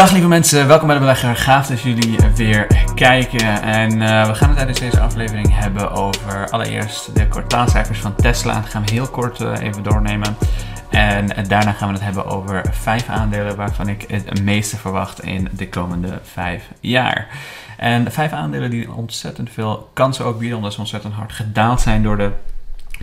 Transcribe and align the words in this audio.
Dag 0.00 0.12
lieve 0.12 0.28
mensen, 0.28 0.66
welkom 0.66 0.86
bij 0.86 0.96
de 0.96 1.02
belegger. 1.02 1.36
Gaaf 1.36 1.66
dat 1.66 1.80
jullie 1.80 2.18
weer 2.34 2.66
kijken. 2.94 3.62
En 3.62 3.92
uh, 3.92 4.26
we 4.26 4.34
gaan 4.34 4.48
het 4.48 4.56
tijdens 4.56 4.80
deze 4.80 5.00
aflevering 5.00 5.58
hebben 5.58 5.90
over 5.90 6.50
allereerst 6.50 7.14
de 7.14 7.28
kwartaalcijfers 7.28 7.98
van 7.98 8.14
Tesla. 8.14 8.54
Dat 8.54 8.68
gaan 8.68 8.84
we 8.84 8.92
heel 8.92 9.08
kort 9.08 9.40
uh, 9.40 9.60
even 9.60 9.82
doornemen. 9.82 10.36
En 10.90 11.24
uh, 11.24 11.48
daarna 11.48 11.72
gaan 11.72 11.88
we 11.88 11.94
het 11.94 12.02
hebben 12.02 12.26
over 12.26 12.62
vijf 12.70 13.08
aandelen 13.08 13.56
waarvan 13.56 13.88
ik 13.88 14.04
het 14.08 14.42
meeste 14.42 14.76
verwacht 14.76 15.22
in 15.22 15.48
de 15.52 15.68
komende 15.68 16.18
vijf 16.22 16.68
jaar. 16.80 17.28
En 17.76 18.12
vijf 18.12 18.32
aandelen 18.32 18.70
die 18.70 18.92
ontzettend 18.92 19.50
veel 19.50 19.90
kansen 19.92 20.24
ook 20.24 20.38
bieden, 20.38 20.56
omdat 20.56 20.72
ze 20.72 20.80
ontzettend 20.80 21.14
hard 21.14 21.32
gedaald 21.32 21.80
zijn 21.80 22.02
door 22.02 22.16
de 22.16 22.30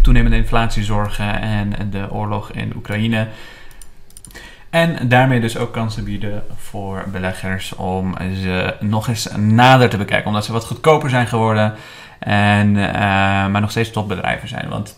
toenemende 0.02 0.38
inflatiezorgen 0.38 1.41
en 1.41 1.89
de 1.91 2.11
oorlog 2.11 2.52
in 2.52 2.73
Oekraïne. 2.75 3.27
En 4.70 5.07
daarmee 5.09 5.39
dus 5.39 5.57
ook 5.57 5.73
kansen 5.73 6.04
bieden 6.04 6.43
voor 6.57 7.04
beleggers 7.11 7.75
om 7.75 8.15
ze 8.41 8.73
nog 8.79 9.07
eens 9.07 9.28
nader 9.36 9.89
te 9.89 9.97
bekijken. 9.97 10.28
Omdat 10.28 10.46
ze 10.46 10.51
wat 10.51 10.65
goedkoper 10.65 11.10
zijn 11.10 11.28
geworden, 11.28 11.74
en, 12.19 12.75
uh, 12.75 12.86
maar 13.47 13.61
nog 13.61 13.71
steeds 13.71 13.91
topbedrijven 13.91 14.47
zijn. 14.47 14.69
Want 14.69 14.97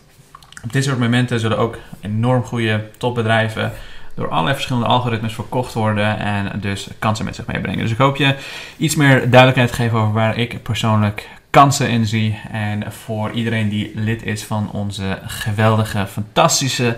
op 0.63 0.73
dit 0.73 0.83
soort 0.83 0.99
momenten 0.99 1.39
zullen 1.39 1.57
ook 1.57 1.77
enorm 2.01 2.43
goede 2.43 2.89
topbedrijven 2.97 3.71
door 4.15 4.29
allerlei 4.29 4.53
verschillende 4.53 4.87
algoritmes 4.87 5.33
verkocht 5.33 5.73
worden 5.73 6.19
en 6.19 6.59
dus 6.59 6.87
kansen 6.99 7.25
met 7.25 7.35
zich 7.35 7.45
meebrengen. 7.45 7.79
Dus 7.79 7.91
ik 7.91 7.97
hoop 7.97 8.15
je 8.15 8.35
iets 8.77 8.95
meer 8.95 9.29
duidelijkheid 9.29 9.69
te 9.69 9.75
geven 9.75 9.97
over 9.97 10.13
waar 10.13 10.37
ik 10.37 10.63
persoonlijk 10.63 11.29
kansen 11.49 11.89
in 11.89 12.05
zie. 12.05 12.39
En 12.51 12.83
voor 12.91 13.31
iedereen 13.31 13.69
die 13.69 13.91
lid 13.95 14.23
is 14.23 14.43
van 14.43 14.71
onze 14.71 15.19
geweldige, 15.25 16.07
fantastische 16.07 16.97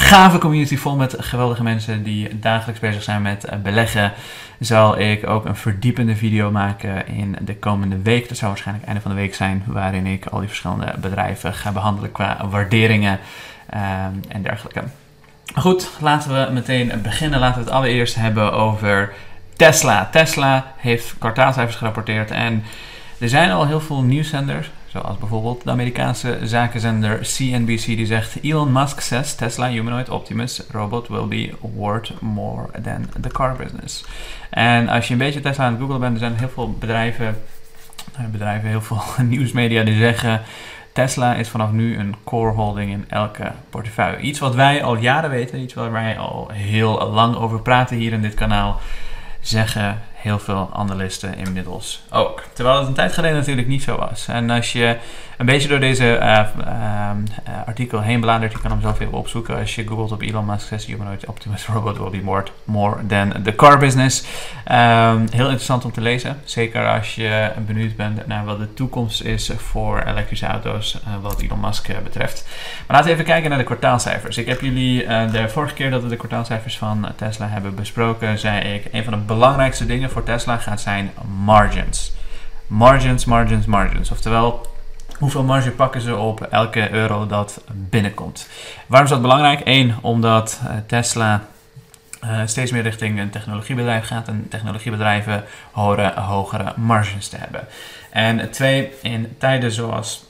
gave 0.00 0.38
community 0.38 0.76
vol 0.76 0.96
met 0.96 1.16
geweldige 1.18 1.62
mensen 1.62 2.02
die 2.02 2.38
dagelijks 2.38 2.80
bezig 2.80 3.02
zijn 3.02 3.22
met 3.22 3.44
eh, 3.44 3.58
beleggen, 3.58 4.12
zal 4.58 4.98
ik 4.98 5.28
ook 5.28 5.44
een 5.44 5.56
verdiepende 5.56 6.16
video 6.16 6.50
maken 6.50 7.06
in 7.08 7.36
de 7.40 7.56
komende 7.56 8.02
week. 8.02 8.28
Dat 8.28 8.36
zou 8.36 8.50
waarschijnlijk 8.50 8.86
einde 8.86 9.02
van 9.02 9.10
de 9.10 9.16
week 9.16 9.34
zijn, 9.34 9.62
waarin 9.66 10.06
ik 10.06 10.26
al 10.26 10.38
die 10.38 10.48
verschillende 10.48 10.94
bedrijven 11.00 11.54
ga 11.54 11.72
behandelen 11.72 12.12
qua 12.12 12.46
waarderingen 12.50 13.18
um, 13.74 14.20
en 14.28 14.42
dergelijke. 14.42 14.82
Goed, 15.54 15.90
laten 16.00 16.30
we 16.30 16.52
meteen 16.52 16.92
beginnen. 17.02 17.40
Laten 17.40 17.58
we 17.58 17.64
het 17.64 17.74
allereerst 17.74 18.14
hebben 18.14 18.52
over 18.52 19.12
Tesla. 19.56 20.08
Tesla 20.12 20.72
heeft 20.76 21.14
kwartaalcijfers 21.18 21.76
gerapporteerd 21.76 22.30
en 22.30 22.64
er 23.18 23.28
zijn 23.28 23.50
al 23.50 23.66
heel 23.66 23.80
veel 23.80 24.02
nieuwszenders 24.02 24.70
Zoals 24.92 25.18
bijvoorbeeld 25.18 25.64
de 25.64 25.70
Amerikaanse 25.70 26.38
zakenzender 26.42 27.18
CNBC 27.18 27.84
die 27.84 28.06
zegt 28.06 28.42
Elon 28.42 28.72
Musk 28.72 29.00
says 29.00 29.34
Tesla 29.34 29.68
humanoid 29.68 30.08
Optimus 30.08 30.62
robot 30.70 31.08
will 31.08 31.26
be 31.26 31.52
worth 31.60 32.20
more 32.20 32.66
than 32.82 33.06
the 33.20 33.28
car 33.28 33.56
business. 33.56 34.04
En 34.50 34.88
als 34.88 35.06
je 35.06 35.12
een 35.12 35.18
beetje 35.18 35.40
Tesla 35.40 35.64
aan 35.64 35.72
het 35.72 35.80
googlen 35.80 36.00
bent, 36.00 36.12
er 36.12 36.18
zijn 36.18 36.36
heel 36.36 36.48
veel 36.48 36.72
bedrijven, 36.72 37.38
eh, 38.16 38.24
bedrijven 38.24 38.68
heel 38.68 38.80
veel 38.80 39.02
nieuwsmedia 39.24 39.82
die 39.82 39.98
zeggen 39.98 40.40
Tesla 40.92 41.34
is 41.34 41.48
vanaf 41.48 41.70
nu 41.70 41.98
een 41.98 42.14
core 42.24 42.52
holding 42.52 42.90
in 42.90 43.04
elke 43.08 43.52
portefeuille. 43.70 44.20
Iets 44.20 44.38
wat 44.38 44.54
wij 44.54 44.82
al 44.82 44.96
jaren 44.96 45.30
weten, 45.30 45.60
iets 45.60 45.74
waar 45.74 45.92
wij 45.92 46.18
al 46.18 46.50
heel 46.52 47.10
lang 47.10 47.36
over 47.36 47.60
praten 47.60 47.96
hier 47.96 48.12
in 48.12 48.22
dit 48.22 48.34
kanaal, 48.34 48.80
zeggen 49.40 50.02
heel 50.20 50.38
veel 50.38 50.70
analisten 50.72 51.36
inmiddels 51.36 52.02
ook. 52.10 52.42
Terwijl 52.52 52.78
het 52.78 52.88
een 52.88 52.94
tijd 52.94 53.12
geleden 53.12 53.36
natuurlijk 53.36 53.68
niet 53.68 53.82
zo 53.82 53.96
was. 53.96 54.28
En 54.28 54.50
als 54.50 54.72
je 54.72 54.96
een 55.40 55.46
beetje 55.46 55.68
door 55.68 55.80
deze 55.80 56.18
uh, 56.18 56.40
uh, 56.58 57.10
artikel 57.66 58.00
heen 58.00 58.20
bladert, 58.20 58.52
je 58.52 58.58
kan 58.58 58.70
hem 58.70 58.80
zelf 58.80 59.00
even 59.00 59.12
opzoeken. 59.12 59.58
Als 59.58 59.74
je 59.74 59.86
googelt 59.86 60.12
op 60.12 60.22
Elon 60.22 60.44
Musk 60.44 60.66
says 60.66 60.86
humanoid 60.86 61.26
Optimus 61.26 61.66
robot 61.72 61.98
will 61.98 62.10
be 62.10 62.22
more, 62.22 62.44
more 62.64 63.06
than 63.06 63.42
the 63.42 63.54
car 63.54 63.78
business. 63.78 64.24
Um, 64.72 65.26
heel 65.30 65.44
interessant 65.44 65.84
om 65.84 65.92
te 65.92 66.00
lezen. 66.00 66.36
Zeker 66.44 66.88
als 66.88 67.14
je 67.14 67.50
benieuwd 67.66 67.96
bent 67.96 68.26
naar 68.26 68.44
wat 68.44 68.58
de 68.58 68.74
toekomst 68.74 69.22
is 69.22 69.50
voor 69.56 70.02
elektrische 70.02 70.46
auto's, 70.46 70.98
wat 71.22 71.40
Elon 71.40 71.60
Musk 71.60 72.02
betreft. 72.02 72.48
Maar 72.86 72.96
laten 72.96 73.06
we 73.06 73.12
even 73.12 73.24
kijken 73.24 73.48
naar 73.48 73.58
de 73.58 73.64
kwartaalcijfers. 73.64 74.38
Ik 74.38 74.46
heb 74.46 74.60
jullie 74.60 75.06
de 75.06 75.48
vorige 75.48 75.74
keer 75.74 75.90
dat 75.90 76.02
we 76.02 76.08
de 76.08 76.16
kwartaalcijfers 76.16 76.78
van 76.78 77.08
Tesla 77.16 77.48
hebben 77.48 77.74
besproken, 77.74 78.38
zei 78.38 78.74
ik, 78.74 78.88
een 78.92 79.04
van 79.04 79.12
de 79.12 79.18
belangrijkste 79.18 79.86
dingen 79.86 80.10
voor 80.10 80.22
Tesla 80.22 80.56
gaat 80.56 80.80
zijn 80.80 81.10
margins. 81.44 82.12
Margins, 82.66 83.24
margins, 83.24 83.66
margins. 83.66 84.10
Oftewel, 84.10 84.69
hoeveel 85.20 85.42
marge 85.42 85.70
pakken 85.70 86.00
ze 86.00 86.16
op 86.16 86.40
elke 86.40 86.90
euro 86.90 87.26
dat 87.26 87.64
binnenkomt. 87.72 88.48
Waarom 88.86 89.08
is 89.08 89.12
dat 89.12 89.22
belangrijk? 89.22 89.60
Eén, 89.64 89.94
omdat 90.00 90.60
eh, 90.64 90.76
Tesla 90.86 91.42
uh, 92.24 92.40
steeds 92.44 92.70
meer 92.70 92.82
richting 92.82 93.18
een 93.18 93.30
technologiebedrijf 93.30 94.06
gaat 94.06 94.28
en 94.28 94.46
technologiebedrijven 94.48 95.44
horen 95.72 96.22
hogere 96.22 96.72
marges 96.76 97.28
te 97.28 97.36
hebben. 97.36 97.66
En 98.10 98.50
twee, 98.50 98.92
in 99.02 99.34
tijden 99.38 99.72
zoals 99.72 100.24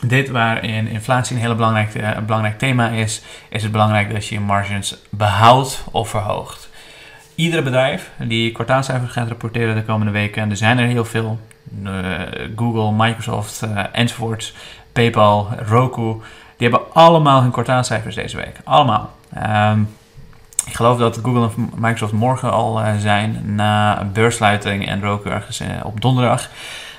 dit, 0.00 0.28
waarin 0.28 0.88
inflatie 0.88 1.36
een 1.36 1.42
heel 1.42 1.54
belangrijk, 1.54 1.94
uh, 1.94 2.18
belangrijk 2.26 2.58
thema 2.58 2.88
is, 2.88 3.22
is 3.48 3.62
het 3.62 3.72
belangrijk 3.72 4.12
dat 4.12 4.26
je 4.26 4.34
je 4.34 4.40
margins 4.40 4.96
behoudt 5.10 5.84
of 5.90 6.08
verhoogt. 6.08 6.68
Iedere 7.34 7.62
bedrijf 7.62 8.10
die 8.18 8.52
kwartaalcijfers 8.52 9.12
gaat 9.12 9.28
rapporteren 9.28 9.74
de 9.74 9.84
komende 9.84 10.12
weken, 10.12 10.42
en 10.42 10.50
er 10.50 10.56
zijn 10.56 10.78
er 10.78 10.86
heel 10.86 11.04
veel, 11.04 11.38
Google, 12.56 12.92
Microsoft 12.92 13.62
uh, 13.64 13.84
enzovoorts, 13.92 14.54
PayPal, 14.92 15.48
Roku, 15.66 16.20
die 16.56 16.68
hebben 16.68 16.92
allemaal 16.92 17.42
hun 17.42 17.50
kwartaalcijfers 17.50 18.14
deze 18.14 18.36
week. 18.36 18.56
Allemaal. 18.64 19.10
Um, 19.72 19.88
ik 20.66 20.74
geloof 20.74 20.98
dat 20.98 21.20
Google 21.22 21.42
en 21.42 21.70
Microsoft 21.74 22.12
morgen 22.12 22.52
al 22.52 22.80
uh, 22.80 22.96
zijn 22.98 23.54
na 23.54 24.04
beursluiting 24.12 24.88
en 24.88 25.02
Roku 25.02 25.30
ergens 25.30 25.62
op 25.82 26.00
donderdag. 26.00 26.48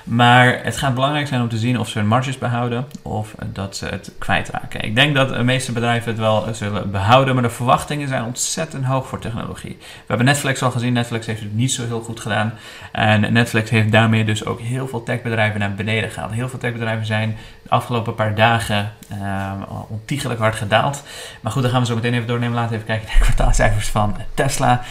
Maar 0.06 0.60
het 0.64 0.78
gaat 0.78 0.94
belangrijk 0.94 1.28
zijn 1.28 1.42
om 1.42 1.50
te 1.50 1.58
zien 1.58 1.80
of 1.80 1.90
ze 1.90 1.98
hun 1.98 2.08
marges 2.08 2.38
behouden 2.38 2.88
of 3.02 3.36
dat 3.54 3.76
ze 3.76 3.86
het 3.86 4.12
kwijtraken. 4.18 4.82
Ik 4.82 4.96
denk 4.96 5.16
dat 5.16 5.30
de 5.30 5.44
meeste 5.44 5.72
bedrijven 5.72 6.12
het 6.12 6.20
wel 6.20 6.48
zullen 6.54 6.92
behouden, 6.92 7.34
maar 7.34 7.44
de 7.44 7.50
verwachtingen 7.50 8.08
zijn 8.08 8.24
ontzettend 8.24 8.86
hoog 8.86 9.08
voor 9.08 9.20
technologie. 9.20 9.78
We 9.80 10.04
hebben 10.08 10.26
Netflix 10.26 10.64
al 10.64 10.72
gezien, 10.72 10.94
Netflix 10.94 11.26
heeft 11.26 11.42
het 11.42 11.56
niet 11.56 11.72
zo 11.72 11.86
heel 11.86 12.02
goed 12.02 12.20
gedaan. 12.20 12.54
En 12.92 13.34
Netflix 13.34 13.70
heeft 13.70 13.92
daarmee 13.92 14.26
dus 14.26 14.46
ook 14.46 14.60
heel 14.60 14.88
veel 14.88 15.04
techbedrijven 15.04 15.60
naar 15.60 15.74
beneden 15.74 16.12
gehaald. 16.12 16.32
Heel 16.32 16.50
veel 16.50 16.60
techbedrijven 16.60 17.06
zijn 17.06 17.38
de 17.64 17.70
afgelopen 17.70 18.16
paar 18.16 18.36
dagen 18.36 18.92
uh, 19.12 19.52
ontiegelijk 19.88 20.40
hard 20.40 20.56
gedaald. 20.56 21.04
Maar 21.42 21.52
goed, 21.52 21.62
dan 21.62 21.72
gaan 21.72 21.80
we 21.82 21.88
zo 21.88 21.96
meteen 21.96 22.14
even 22.14 22.28
doornemen. 22.28 22.56
Laten 22.56 22.70
we 22.70 22.76
even 22.76 22.88
kijken 22.88 23.08
naar 23.08 23.18
de 23.18 23.24
kwartaalcijfers 23.24 23.88
van 23.88 24.16
Tesla. 24.34 24.84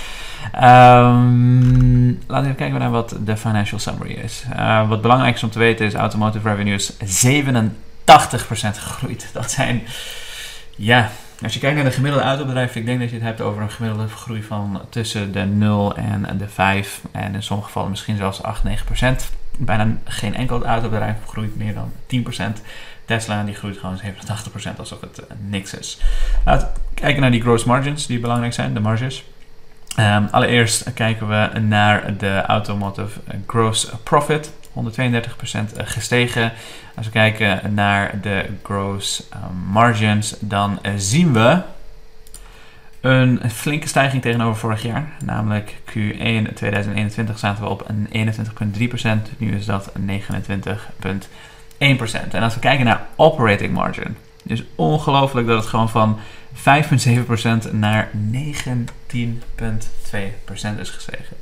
Um, 0.55 2.19
laten 2.27 2.27
we 2.27 2.41
even 2.41 2.55
kijken 2.55 2.79
naar 2.79 2.91
wat 2.91 3.17
de 3.25 3.37
financial 3.37 3.79
summary 3.79 4.13
is. 4.13 4.45
Uh, 4.57 4.89
wat 4.89 5.03
belangrijk 5.03 5.35
is 5.35 5.43
om 5.43 5.51
te 5.51 5.59
weten 5.59 5.87
is 5.87 5.95
automotive 5.95 6.49
revenues 6.49 6.93
87% 6.93 6.97
gegroeid. 8.77 9.31
Dat 9.33 9.51
zijn, 9.51 9.83
ja, 10.77 11.11
als 11.43 11.55
je 11.55 11.61
kijkt 11.61 11.77
naar 11.77 11.85
de 11.85 11.91
gemiddelde 11.91 12.27
autobedrijf, 12.27 12.77
ik 12.77 12.87
denk 12.87 13.01
dat 13.01 13.09
je 13.09 13.15
het 13.15 13.25
hebt 13.25 13.41
over 13.41 13.63
een 13.63 13.71
gemiddelde 13.71 14.09
groei 14.09 14.43
van 14.43 14.81
tussen 14.89 15.33
de 15.33 15.45
0 15.45 15.97
en 15.97 16.39
de 16.39 16.49
5 16.49 17.01
en 17.13 17.35
in 17.35 17.43
sommige 17.43 17.69
gevallen 17.69 17.91
misschien 17.91 18.17
zelfs 18.17 18.43
8, 18.43 18.63
9%. 18.65 18.71
Bijna 19.59 19.97
geen 20.05 20.35
enkel 20.35 20.65
autobedrijf 20.65 21.17
groeit 21.27 21.57
meer 21.57 21.75
dan 21.75 21.93
10%. 22.07 22.61
Tesla 23.05 23.43
die 23.43 23.55
groeit 23.55 23.79
gewoon 23.79 24.01
87% 24.75 24.77
alsof 24.77 25.01
het 25.01 25.19
uh, 25.19 25.25
niks 25.47 25.75
is. 25.75 26.01
Laten 26.45 26.69
we 26.75 26.81
kijken 26.95 27.21
naar 27.21 27.31
die 27.31 27.41
gross 27.41 27.65
margins 27.65 28.07
die 28.07 28.21
belangrijk 28.21 28.53
zijn, 28.53 28.75
de 28.75 28.81
marges. 28.81 29.25
Um, 29.99 30.29
allereerst 30.31 30.93
kijken 30.95 31.29
we 31.29 31.59
naar 31.59 32.17
de 32.17 32.43
automotive 32.47 33.21
gross 33.47 33.91
profit. 34.03 34.53
132% 34.75 34.79
gestegen. 35.77 36.53
Als 36.97 37.07
we 37.07 37.13
kijken 37.13 37.75
naar 37.75 38.21
de 38.21 38.45
gross 38.63 39.29
margins, 39.71 40.35
dan 40.41 40.79
zien 40.97 41.33
we 41.33 41.63
een 43.01 43.51
flinke 43.51 43.89
stijging 43.89 44.23
tegenover 44.23 44.61
vorig 44.61 44.83
jaar. 44.83 45.09
Namelijk 45.25 45.75
Q1 45.91 46.55
2021 46.55 47.39
zaten 47.39 47.65
we 47.65 47.71
op 47.71 47.89
een 47.89 48.35
21,3%. 49.29 49.37
Nu 49.39 49.57
is 49.57 49.67
dat 49.67 49.93
29,1%. 49.99 49.99
En 51.79 52.43
als 52.43 52.55
we 52.55 52.61
kijken 52.61 52.85
naar 52.85 53.07
operating 53.17 53.73
margin, 53.73 54.17
is 54.53 54.63
ongelooflijk 54.75 55.47
dat 55.47 55.59
het 55.59 55.67
gewoon 55.67 55.91
van 55.91 56.19
5,7% 56.55 57.73
naar 57.73 58.11
19,2% 58.13 58.17
is 60.79 60.91
gestegen. 60.91 61.37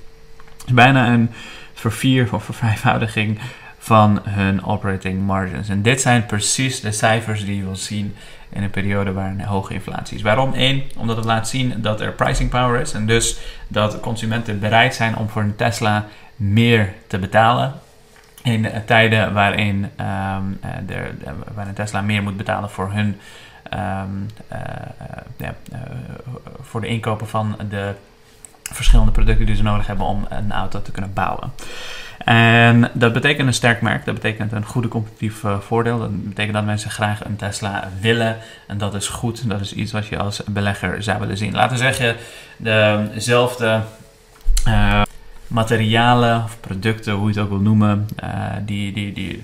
Dus 0.65 0.75
bijna 0.75 1.13
een 1.13 1.31
vervier 1.73 2.35
of 2.35 2.45
vervijfvoudiging 2.45 3.39
van 3.79 4.21
hun 4.23 4.65
operating 4.65 5.23
margins. 5.27 5.69
En 5.69 5.83
dit 5.83 6.01
zijn 6.01 6.27
precies 6.27 6.81
de 6.81 6.93
cijfers 6.93 7.45
die 7.45 7.57
je 7.57 7.65
wil 7.65 7.77
zien 7.77 8.15
in 8.49 8.63
een 8.63 8.71
periode 8.71 9.13
waar 9.13 9.31
een 9.31 9.41
hoge 9.41 9.75
inflatie 9.75 10.17
is. 10.17 10.23
Waarom? 10.23 10.53
Eén, 10.55 10.83
omdat 10.97 11.17
het 11.17 11.25
laat 11.25 11.49
zien 11.49 11.75
dat 11.77 12.01
er 12.01 12.13
pricing 12.13 12.51
power 12.51 12.81
is. 12.81 12.93
En 12.93 13.07
dus 13.07 13.39
dat 13.69 14.01
consumenten 14.01 14.61
bereid 14.61 14.95
zijn 14.95 15.17
om 15.17 15.29
voor 15.29 15.43
een 15.43 15.57
Tesla 15.57 16.07
meer 16.37 16.93
te 17.07 17.19
betalen. 17.19 17.81
In 18.43 18.69
tijden 18.87 19.33
waarin, 19.33 19.91
um, 20.37 20.61
de, 20.87 21.11
Tesla 21.75 22.01
meer 22.01 22.23
moet 22.23 22.37
betalen 22.37 22.71
voor 22.71 22.93
hun 22.93 23.21
ja, 25.37 25.55
uh, 25.73 25.79
voor 26.61 26.81
de 26.81 26.87
inkopen 26.87 27.29
van 27.29 27.57
de 27.69 27.95
verschillende 28.63 29.13
producten 29.13 29.47
die 29.47 29.57
ze 29.57 29.63
nodig 29.63 29.87
hebben 29.87 30.07
om 30.07 30.27
een 30.29 30.53
auto 30.53 30.83
te 30.83 30.93
kunnen 30.93 31.13
bouwen. 31.13 31.53
En 32.25 32.91
dat 32.93 33.13
betekent 33.13 33.47
een 33.47 33.55
sterk 33.55 33.81
merk, 33.81 34.05
dat 34.05 34.15
betekent 34.15 34.53
een 34.53 34.65
goede 34.65 34.89
competitief 34.89 35.43
voordeel. 35.61 35.99
Dat 35.99 36.29
betekent 36.29 36.55
dat 36.55 36.65
mensen 36.65 36.91
graag 36.91 37.25
een 37.25 37.37
Tesla 37.37 37.89
willen. 38.01 38.37
En 38.67 38.79
dat 38.79 38.95
is 38.95 39.09
goed, 39.09 39.49
dat 39.49 39.61
is 39.61 39.75
iets 39.75 39.93
wat 39.93 40.07
je 40.07 40.19
als 40.19 40.43
belegger 40.45 41.03
zou 41.03 41.21
willen 41.21 41.37
zien. 41.37 41.53
Laten 41.53 41.77
we 41.77 41.83
zeggen, 41.83 42.17
dezelfde 43.13 43.81
materialen 45.53 46.45
of 46.45 46.61
producten, 46.61 47.13
hoe 47.13 47.29
je 47.29 47.35
het 47.35 47.43
ook 47.45 47.49
wil 47.49 47.59
noemen, 47.59 48.09
uh, 48.25 48.31
die, 48.65 48.93
die, 48.93 49.13
die, 49.13 49.43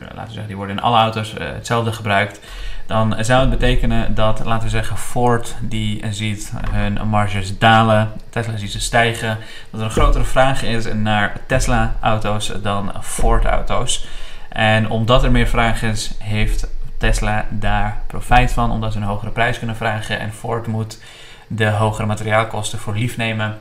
laten 0.00 0.24
we 0.24 0.30
zeggen, 0.30 0.46
die 0.46 0.56
worden 0.56 0.76
in 0.76 0.82
alle 0.82 0.98
auto's 0.98 1.34
hetzelfde 1.38 1.92
gebruikt 1.92 2.40
dan 2.86 3.16
zou 3.20 3.40
het 3.40 3.50
betekenen 3.50 4.14
dat, 4.14 4.44
laten 4.44 4.64
we 4.64 4.68
zeggen, 4.68 4.96
Ford 4.96 5.54
die 5.60 6.04
ziet 6.10 6.52
hun 6.70 7.08
marges 7.08 7.58
dalen, 7.58 8.12
Tesla 8.30 8.56
ziet 8.56 8.72
ze 8.72 8.80
stijgen, 8.80 9.38
dat 9.70 9.80
er 9.80 9.86
een 9.86 9.92
grotere 9.92 10.24
vraag 10.24 10.62
is 10.62 10.92
naar 10.92 11.36
Tesla-auto's 11.46 12.52
dan 12.62 12.92
Ford-auto's. 13.00 14.06
En 14.48 14.90
omdat 14.90 15.24
er 15.24 15.30
meer 15.30 15.46
vraag 15.46 15.82
is, 15.82 16.10
heeft 16.18 16.66
Tesla 16.98 17.46
daar 17.50 18.02
profijt 18.06 18.52
van, 18.52 18.70
omdat 18.70 18.92
ze 18.92 18.98
een 18.98 19.04
hogere 19.04 19.30
prijs 19.30 19.58
kunnen 19.58 19.76
vragen 19.76 20.18
en 20.18 20.32
Ford 20.32 20.66
moet 20.66 21.02
de 21.46 21.68
hogere 21.68 22.06
materiaalkosten 22.06 22.78
voor 22.78 22.94
lief 22.94 23.16
nemen. 23.16 23.58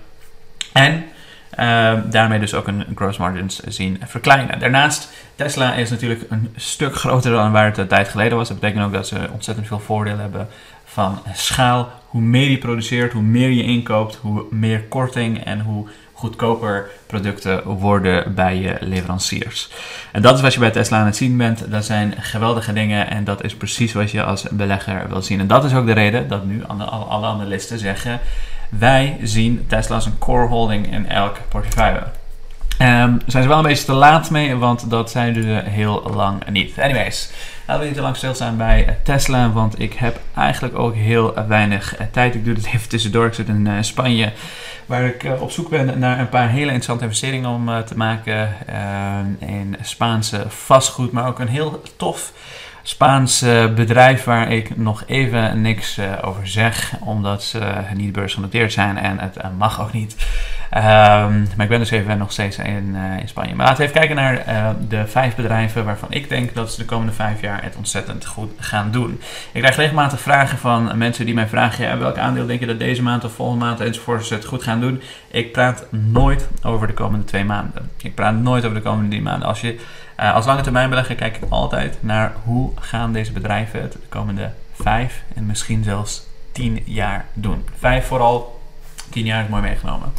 En 0.73 1.05
uh, 1.59 1.93
daarmee 2.09 2.39
dus 2.39 2.53
ook 2.53 2.67
een 2.67 2.85
gross 2.95 3.17
margins 3.17 3.59
zien 3.59 4.01
verkleinen. 4.05 4.59
Daarnaast, 4.59 5.09
Tesla 5.35 5.73
is 5.73 5.89
natuurlijk 5.89 6.21
een 6.29 6.53
stuk 6.55 6.95
groter 6.95 7.31
dan 7.31 7.51
waar 7.51 7.65
het 7.65 7.77
een 7.77 7.87
tijd 7.87 8.07
geleden 8.07 8.37
was. 8.37 8.47
Dat 8.47 8.59
betekent 8.59 8.85
ook 8.85 8.93
dat 8.93 9.07
ze 9.07 9.29
ontzettend 9.31 9.67
veel 9.67 9.79
voordelen 9.79 10.19
hebben 10.19 10.47
van 10.85 11.19
schaal. 11.33 11.91
Hoe 12.07 12.21
meer 12.21 12.49
je 12.49 12.57
produceert, 12.57 13.13
hoe 13.13 13.21
meer 13.21 13.49
je 13.49 13.63
inkoopt, 13.63 14.15
hoe 14.15 14.45
meer 14.49 14.83
korting 14.83 15.43
en 15.43 15.59
hoe 15.59 15.87
goedkoper 16.13 16.89
producten 17.07 17.63
worden 17.67 18.35
bij 18.35 18.57
je 18.57 18.77
leveranciers. 18.79 19.69
En 20.11 20.21
dat 20.21 20.35
is 20.35 20.41
wat 20.41 20.53
je 20.53 20.59
bij 20.59 20.71
Tesla 20.71 20.99
aan 20.99 21.05
het 21.05 21.15
zien 21.15 21.37
bent. 21.37 21.71
Dat 21.71 21.85
zijn 21.85 22.13
geweldige 22.17 22.73
dingen 22.73 23.09
en 23.09 23.23
dat 23.23 23.43
is 23.43 23.55
precies 23.55 23.93
wat 23.93 24.11
je 24.11 24.23
als 24.23 24.47
belegger 24.51 25.09
wil 25.09 25.21
zien. 25.21 25.39
En 25.39 25.47
dat 25.47 25.63
is 25.63 25.73
ook 25.73 25.85
de 25.85 25.93
reden 25.93 26.27
dat 26.27 26.45
nu 26.45 26.63
alle 27.07 27.27
analisten 27.27 27.79
zeggen 27.79 28.19
wij 28.79 29.17
zien 29.21 29.65
Tesla 29.67 29.95
als 29.95 30.05
een 30.05 30.17
core 30.17 30.47
holding 30.47 30.91
in 30.91 31.09
elk 31.09 31.37
portefeuille. 31.49 32.03
Um, 32.79 33.21
zijn 33.25 33.43
ze 33.43 33.49
wel 33.49 33.57
een 33.57 33.63
beetje 33.63 33.85
te 33.85 33.93
laat 33.93 34.29
mee, 34.29 34.55
want 34.55 34.89
dat 34.89 35.11
zijn 35.11 35.33
ze 35.33 35.61
heel 35.65 36.11
lang 36.13 36.49
niet. 36.49 36.79
Anyways, 36.79 37.31
laten 37.67 37.81
we 37.81 37.87
niet 37.87 37.97
te 37.97 38.01
lang 38.03 38.15
stilstaan 38.15 38.57
bij 38.57 38.97
Tesla, 39.03 39.51
want 39.51 39.79
ik 39.79 39.93
heb 39.93 40.19
eigenlijk 40.35 40.77
ook 40.77 40.95
heel 40.95 41.33
weinig 41.47 41.95
tijd. 42.11 42.35
Ik 42.35 42.45
doe 42.45 42.53
dit 42.53 42.65
even 42.73 42.89
tussendoor. 42.89 43.25
Ik 43.25 43.33
zit 43.33 43.47
in 43.47 43.65
uh, 43.65 43.73
Spanje, 43.81 44.31
waar 44.85 45.05
ik 45.05 45.23
uh, 45.23 45.41
op 45.41 45.51
zoek 45.51 45.69
ben 45.69 45.99
naar 45.99 46.19
een 46.19 46.29
paar 46.29 46.49
hele 46.49 46.65
interessante 46.65 47.03
investeringen 47.03 47.49
om 47.49 47.69
te 47.85 47.97
maken 47.97 48.49
in 49.39 49.75
Spaanse 49.81 50.45
vastgoed, 50.47 51.11
maar 51.11 51.27
ook 51.27 51.39
een 51.39 51.47
heel 51.47 51.81
tof 51.95 52.33
Spaans 52.85 53.45
bedrijf 53.75 54.23
waar 54.23 54.51
ik 54.51 54.77
nog 54.77 55.03
even 55.07 55.61
niks 55.61 55.97
uh, 55.97 56.05
over 56.21 56.47
zeg, 56.47 56.93
omdat 56.99 57.43
ze 57.43 57.73
niet 57.93 58.11
beursgenoteerd 58.11 58.73
zijn 58.73 58.97
en 58.97 59.19
het 59.19 59.37
uh, 59.37 59.43
mag 59.57 59.81
ook 59.81 59.93
niet. 59.93 60.15
Um, 60.75 60.79
maar 60.79 61.63
ik 61.63 61.67
ben 61.67 61.79
dus 61.79 61.91
even 61.91 62.17
nog 62.17 62.31
steeds 62.31 62.57
in, 62.57 62.95
in 63.19 63.27
Spanje. 63.27 63.55
Maar 63.55 63.65
laten 63.65 63.81
we 63.81 63.89
even 63.89 63.99
kijken 63.99 64.15
naar 64.15 64.45
de 64.89 65.07
vijf 65.07 65.35
bedrijven 65.35 65.85
waarvan 65.85 66.11
ik 66.11 66.29
denk 66.29 66.53
dat 66.53 66.71
ze 66.71 66.79
de 66.79 66.85
komende 66.85 67.13
vijf 67.13 67.41
jaar 67.41 67.63
het 67.63 67.75
ontzettend 67.75 68.25
goed 68.25 68.51
gaan 68.57 68.91
doen. 68.91 69.19
Ik 69.51 69.61
krijg 69.61 69.75
regelmatig 69.75 70.19
vragen 70.19 70.57
van 70.57 70.97
mensen 70.97 71.25
die 71.25 71.33
mij 71.33 71.47
vragen: 71.47 71.85
ja, 71.85 71.97
welk 71.97 72.17
aandeel 72.17 72.45
denk 72.45 72.59
je 72.59 72.65
dat 72.65 72.79
deze 72.79 73.03
maand 73.03 73.23
of 73.23 73.33
volgende 73.33 73.65
maand 73.65 73.79
enzovoort 73.79 74.29
het 74.29 74.45
goed 74.45 74.63
gaan 74.63 74.79
doen? 74.79 75.01
Ik 75.27 75.51
praat 75.51 75.85
nooit 75.89 76.49
over 76.63 76.87
de 76.87 76.93
komende 76.93 77.25
twee 77.25 77.45
maanden. 77.45 77.89
Ik 78.01 78.15
praat 78.15 78.35
nooit 78.35 78.63
over 78.63 78.77
de 78.77 78.83
komende 78.83 79.09
drie 79.09 79.21
maanden. 79.21 79.47
Als 79.47 79.61
je 79.61 79.79
uh, 80.19 80.33
als 80.33 80.45
lange 80.45 80.61
termijn 80.61 80.89
belegger 80.89 81.15
kijk 81.15 81.35
ik 81.35 81.43
altijd 81.49 81.97
naar 81.99 82.33
hoe 82.43 82.71
gaan 82.79 83.13
deze 83.13 83.31
bedrijven 83.31 83.81
het 83.81 83.91
de 83.91 83.99
komende 84.09 84.51
vijf 84.73 85.23
en 85.35 85.45
misschien 85.45 85.83
zelfs 85.83 86.27
tien 86.51 86.79
jaar 86.85 87.25
doen. 87.33 87.65
Vijf 87.79 88.05
vooral, 88.05 88.61
tien 89.09 89.25
jaar 89.25 89.43
is 89.43 89.49
mooi 89.49 89.61
meegenomen. 89.61 90.13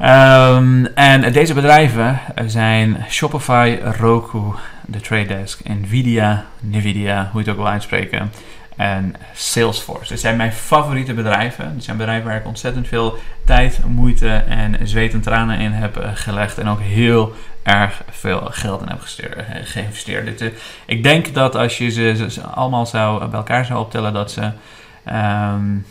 Um, 0.00 0.86
en 0.86 1.32
deze 1.32 1.54
bedrijven 1.54 2.20
zijn 2.46 3.04
Shopify, 3.08 3.78
Roku, 3.82 4.52
The 4.90 5.00
Trade 5.00 5.26
Desk, 5.26 5.60
Nvidia, 5.68 6.44
Nvidia, 6.60 7.28
hoe 7.32 7.40
je 7.42 7.48
het 7.48 7.48
ook 7.48 7.62
wil 7.62 7.72
uitspreken, 7.72 8.32
en 8.78 9.14
Salesforce. 9.34 10.08
Dit 10.08 10.20
zijn 10.20 10.36
mijn 10.36 10.52
favoriete 10.52 11.14
bedrijven. 11.14 11.74
Dit 11.74 11.84
zijn 11.84 11.96
bedrijven 11.96 12.26
waar 12.28 12.36
ik 12.36 12.46
ontzettend 12.46 12.88
veel 12.88 13.18
tijd, 13.44 13.80
moeite 13.86 14.28
en 14.28 14.88
zweet 14.88 15.12
en 15.12 15.20
tranen 15.20 15.58
in 15.58 15.72
heb 15.72 15.96
eh, 15.96 16.10
gelegd. 16.14 16.58
En 16.58 16.68
ook 16.68 16.80
heel 16.80 17.34
erg 17.62 18.02
veel 18.10 18.40
geld 18.50 18.80
in 18.80 18.88
heb 18.88 19.02
eh, 19.02 19.44
geïnvesteerd. 19.62 20.40
Eh, 20.40 20.48
ik 20.86 21.02
denk 21.02 21.34
dat 21.34 21.54
als 21.54 21.78
je 21.78 21.90
ze, 21.90 22.40
allemaal 22.54 22.86
zou, 22.86 23.26
bij 23.26 23.38
elkaar 23.38 23.64
zou 23.64 23.80
optellen, 23.80 24.12
dat 24.12 24.30
ze 24.30 24.42
um, 24.42 25.86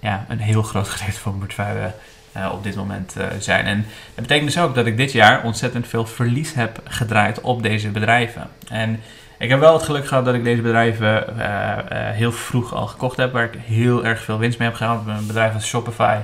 ja, 0.00 0.24
een 0.28 0.40
heel 0.40 0.62
groot 0.62 0.88
gedeelte 0.88 1.20
van 1.20 1.38
portefeuille 1.38 1.94
uh, 2.36 2.48
op 2.52 2.62
dit 2.62 2.76
moment 2.76 3.14
zijn. 3.38 3.66
En 3.66 3.86
dat 4.14 4.26
betekent 4.26 4.54
dus 4.54 4.62
ook 4.62 4.74
dat 4.74 4.86
ik 4.86 4.96
dit 4.96 5.12
jaar 5.12 5.42
ontzettend 5.44 5.86
veel 5.88 6.06
verlies 6.06 6.54
heb 6.54 6.80
gedraaid 6.84 7.40
op 7.40 7.62
deze 7.62 7.88
bedrijven. 7.88 8.50
En 8.68 9.00
ik 9.38 9.48
heb 9.48 9.60
wel 9.60 9.72
het 9.72 9.82
geluk 9.82 10.06
gehad 10.06 10.24
dat 10.24 10.34
ik 10.34 10.44
deze 10.44 10.62
bedrijven 10.62 11.24
uh, 11.36 11.44
heel 11.90 12.32
vroeg 12.32 12.74
al 12.74 12.86
gekocht 12.86 13.16
heb, 13.16 13.32
waar 13.32 13.44
ik 13.44 13.60
heel 13.66 14.04
erg 14.04 14.22
veel 14.22 14.38
winst 14.38 14.58
mee 14.58 14.68
heb 14.68 14.76
gehaald. 14.76 15.06
Een 15.06 15.26
bedrijf 15.26 15.54
als 15.54 15.66
Shopify, 15.66 16.16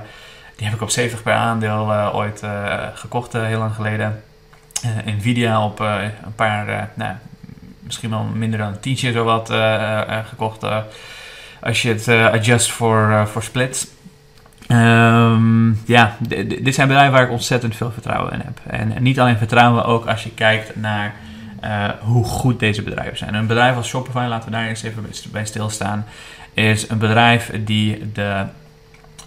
die 0.55 0.65
heb 0.65 0.75
ik 0.75 0.81
op 0.81 0.89
70 0.89 1.23
per 1.23 1.33
aandeel 1.33 2.13
ooit 2.13 2.43
gekocht, 2.93 3.33
heel 3.33 3.59
lang 3.59 3.75
geleden. 3.75 4.23
Nvidia 5.05 5.65
op 5.65 5.79
een 5.79 6.35
paar, 6.35 6.89
nou, 6.93 7.13
misschien 7.79 8.09
wel 8.09 8.23
minder 8.23 8.59
dan 8.59 8.67
een 8.67 8.79
tientje 8.79 9.11
zo 9.11 9.23
wat 9.23 9.53
gekocht. 10.29 10.63
als 11.61 11.81
je 11.81 11.89
het 11.89 12.07
adjust 12.07 12.71
voor, 12.71 13.27
voor 13.27 13.43
splits. 13.43 13.87
Um, 14.67 15.81
ja, 15.85 16.15
dit 16.59 16.75
zijn 16.75 16.87
bedrijven 16.87 17.13
waar 17.13 17.23
ik 17.23 17.31
ontzettend 17.31 17.75
veel 17.75 17.91
vertrouwen 17.91 18.33
in 18.33 18.41
heb. 18.43 18.59
En, 18.67 18.95
en 18.95 19.03
niet 19.03 19.19
alleen 19.19 19.37
vertrouwen, 19.37 19.85
ook 19.85 20.05
als 20.05 20.23
je 20.23 20.31
kijkt 20.31 20.75
naar 20.75 21.13
uh, 21.65 21.89
hoe 21.99 22.23
goed 22.23 22.59
deze 22.59 22.81
bedrijven 22.81 23.17
zijn. 23.17 23.33
Een 23.33 23.47
bedrijf 23.47 23.75
als 23.75 23.87
Shopify, 23.87 24.25
laten 24.29 24.49
we 24.49 24.55
daar 24.55 24.67
eens 24.67 24.83
even 24.83 25.05
bij 25.31 25.45
stilstaan, 25.45 26.05
is 26.53 26.89
een 26.89 26.97
bedrijf 26.97 27.51
die 27.65 28.11
de 28.11 28.45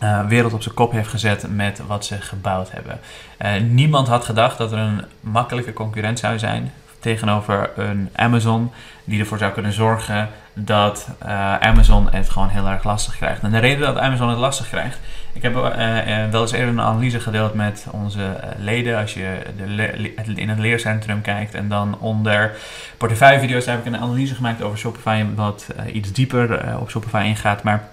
uh, 0.03 0.27
wereld 0.27 0.53
op 0.53 0.63
zijn 0.63 0.75
kop 0.75 0.93
heeft 0.93 1.09
gezet 1.09 1.47
met 1.55 1.81
wat 1.87 2.05
ze 2.05 2.21
gebouwd 2.21 2.71
hebben. 2.71 3.01
Uh, 3.43 3.71
niemand 3.71 4.09
had 4.09 4.25
gedacht 4.25 4.59
dat 4.59 4.73
er 4.73 4.79
een 4.79 5.05
makkelijke 5.21 5.73
concurrent 5.73 6.19
zou 6.19 6.39
zijn 6.39 6.73
tegenover 7.01 7.71
een 7.77 8.09
Amazon 8.15 8.71
die 9.05 9.21
ervoor 9.21 9.39
zou 9.39 9.53
kunnen 9.53 9.73
zorgen 9.73 10.29
dat 10.65 11.09
uh, 11.23 11.59
Amazon 11.59 12.09
het 12.11 12.31
gewoon 12.31 12.49
heel 12.49 12.69
erg 12.69 12.85
lastig 12.85 13.17
krijgt. 13.17 13.43
En 13.43 13.51
de 13.51 13.59
reden 13.59 13.81
dat 13.81 13.99
Amazon 13.99 14.29
het 14.29 14.39
lastig 14.39 14.69
krijgt, 14.69 14.99
ik 15.33 15.43
heb 15.43 15.57
uh, 15.57 15.63
uh, 15.65 16.31
wel 16.31 16.41
eens 16.41 16.53
eerder 16.53 16.69
een 16.69 16.81
analyse 16.81 17.21
gedeeld 17.21 17.55
met 17.55 17.87
onze 17.91 18.37
leden. 18.59 18.99
Als 18.99 19.15
je 19.15 19.39
de 19.57 20.13
in 20.35 20.49
het 20.49 20.59
leercentrum 20.59 21.21
kijkt 21.21 21.55
en 21.55 21.69
dan 21.69 21.99
onder 21.99 22.57
portefeuillevideo's 22.97 23.67
heb 23.67 23.79
ik 23.79 23.87
een 23.87 24.01
analyse 24.01 24.35
gemaakt 24.35 24.63
over 24.63 24.79
Shopify, 24.79 25.25
wat 25.35 25.67
iets 25.93 26.13
dieper 26.13 26.79
op 26.81 26.91
Shopify 26.91 27.23
ingaat. 27.27 27.63
Maar 27.63 27.89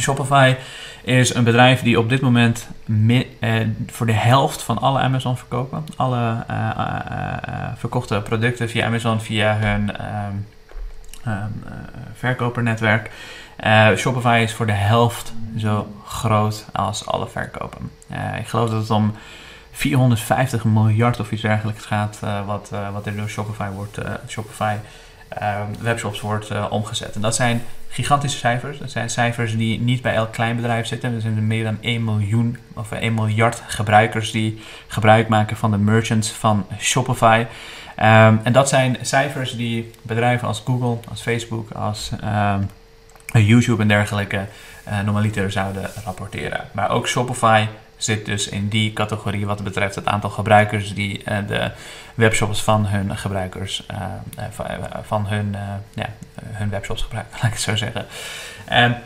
Shopify 0.00 0.54
is 1.02 1.34
een 1.34 1.44
bedrijf 1.44 1.82
die 1.82 1.98
op 1.98 2.08
dit 2.08 2.20
moment 2.20 2.68
voor 3.86 4.06
de 4.06 4.12
helft 4.12 4.62
van 4.62 4.78
alle 4.78 4.98
Amazon 4.98 5.36
verkopen. 5.36 5.84
Alle 5.96 6.44
verkochte 7.76 8.20
producten 8.20 8.68
via 8.68 8.86
Amazon, 8.86 9.20
via 9.20 9.56
hun 9.56 9.96
ehm, 9.96 10.34
verkopernetwerk. 12.14 13.10
Uh, 13.64 13.96
Shopify 13.96 14.40
is 14.42 14.54
voor 14.54 14.66
de 14.66 14.72
helft 14.72 15.32
zo 15.58 15.94
groot 16.06 16.66
als 16.72 17.06
alle 17.06 17.28
verkopen. 17.28 17.90
Uh, 18.12 18.38
ik 18.38 18.46
geloof 18.46 18.70
dat 18.70 18.80
het 18.80 18.90
om 18.90 19.14
450 19.70 20.64
miljard 20.64 21.20
of 21.20 21.32
iets 21.32 21.42
dergelijks 21.42 21.84
gaat, 21.84 22.18
wat, 22.46 22.70
wat 22.92 23.06
er 23.06 23.16
door 23.16 23.28
Shopify 23.28 23.68
wordt, 23.70 23.98
Shopify 24.28 24.76
webshops 25.80 26.20
wordt 26.20 26.68
omgezet. 26.70 27.14
En 27.14 27.20
dat 27.20 27.34
zijn 27.34 27.62
gigantische 27.96 28.38
cijfers. 28.38 28.78
Dat 28.78 28.90
zijn 28.90 29.10
cijfers 29.10 29.56
die 29.56 29.80
niet 29.80 30.02
bij 30.02 30.14
elk 30.14 30.32
klein 30.32 30.56
bedrijf 30.56 30.86
zitten. 30.86 31.14
Er 31.14 31.20
zijn 31.20 31.46
meer 31.46 31.64
dan 31.64 31.78
1 31.80 32.04
miljoen 32.04 32.58
of 32.74 32.92
1 32.92 33.14
miljard 33.14 33.62
gebruikers 33.66 34.30
die 34.30 34.60
gebruik 34.86 35.28
maken 35.28 35.56
van 35.56 35.70
de 35.70 35.78
merchants 35.78 36.30
van 36.30 36.66
Shopify. 36.78 37.44
Um, 37.98 38.40
en 38.42 38.52
dat 38.52 38.68
zijn 38.68 38.96
cijfers 39.00 39.56
die 39.56 39.90
bedrijven 40.02 40.48
als 40.48 40.62
Google, 40.64 40.98
als 41.08 41.20
Facebook, 41.20 41.70
als 41.70 42.10
um, 42.24 42.70
YouTube 43.44 43.82
en 43.82 43.88
dergelijke 43.88 44.46
uh, 44.88 45.00
normaliter 45.00 45.50
zouden 45.50 45.90
rapporteren. 46.04 46.60
Maar 46.72 46.90
ook 46.90 47.08
Shopify 47.08 47.66
zit 47.96 48.26
dus 48.26 48.48
in 48.48 48.68
die 48.68 48.92
categorie 48.92 49.46
wat 49.46 49.64
betreft 49.64 49.94
het 49.94 50.06
aantal 50.06 50.30
gebruikers 50.30 50.94
die 50.94 51.22
uh, 51.28 51.38
de 51.46 51.70
webshops 52.14 52.62
van 52.62 52.86
hun 52.86 53.16
gebruikers, 53.16 53.86
uh, 53.90 53.98
van 55.02 55.26
hun, 55.26 55.56
ja, 55.94 56.08
hun 56.42 56.70
webshops 56.70 57.02
gebruiken, 57.02 57.32
laat 57.36 57.44
ik 57.46 57.52
het 57.52 57.60
zo 57.60 57.76
zeggen. 57.76 58.06
En 58.64 58.96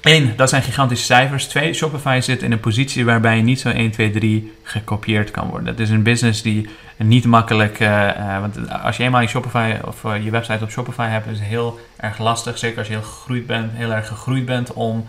Eén, 0.00 0.32
dat 0.36 0.48
zijn 0.48 0.62
gigantische 0.62 1.04
cijfers. 1.04 1.46
Twee, 1.46 1.72
Shopify 1.72 2.18
zit 2.22 2.42
in 2.42 2.52
een 2.52 2.60
positie 2.60 3.04
waarbij 3.04 3.42
niet 3.42 3.60
zo 3.60 3.68
1, 3.68 3.90
2, 3.90 4.10
3 4.10 4.52
gekopieerd 4.62 5.30
kan 5.30 5.48
worden. 5.48 5.68
Het 5.68 5.80
is 5.80 5.90
een 5.90 6.02
business 6.02 6.42
die 6.42 6.68
niet 6.98 7.24
makkelijk. 7.24 7.80
Uh, 7.80 8.40
want 8.40 8.70
als 8.82 8.96
je 8.96 9.02
eenmaal 9.02 9.20
je 9.20 9.28
Shopify 9.28 9.76
of 9.84 10.04
uh, 10.04 10.24
je 10.24 10.30
website 10.30 10.64
op 10.64 10.70
Shopify 10.70 11.06
hebt, 11.06 11.26
is 11.26 11.38
het 11.38 11.48
heel 11.48 11.80
erg 11.96 12.18
lastig. 12.18 12.58
Zeker 12.58 12.78
als 12.78 12.86
je 12.86 12.92
heel, 12.92 13.02
gegroeid 13.02 13.46
bent, 13.46 13.72
heel 13.72 13.92
erg 13.92 14.08
gegroeid 14.08 14.44
bent 14.44 14.72
om 14.72 15.06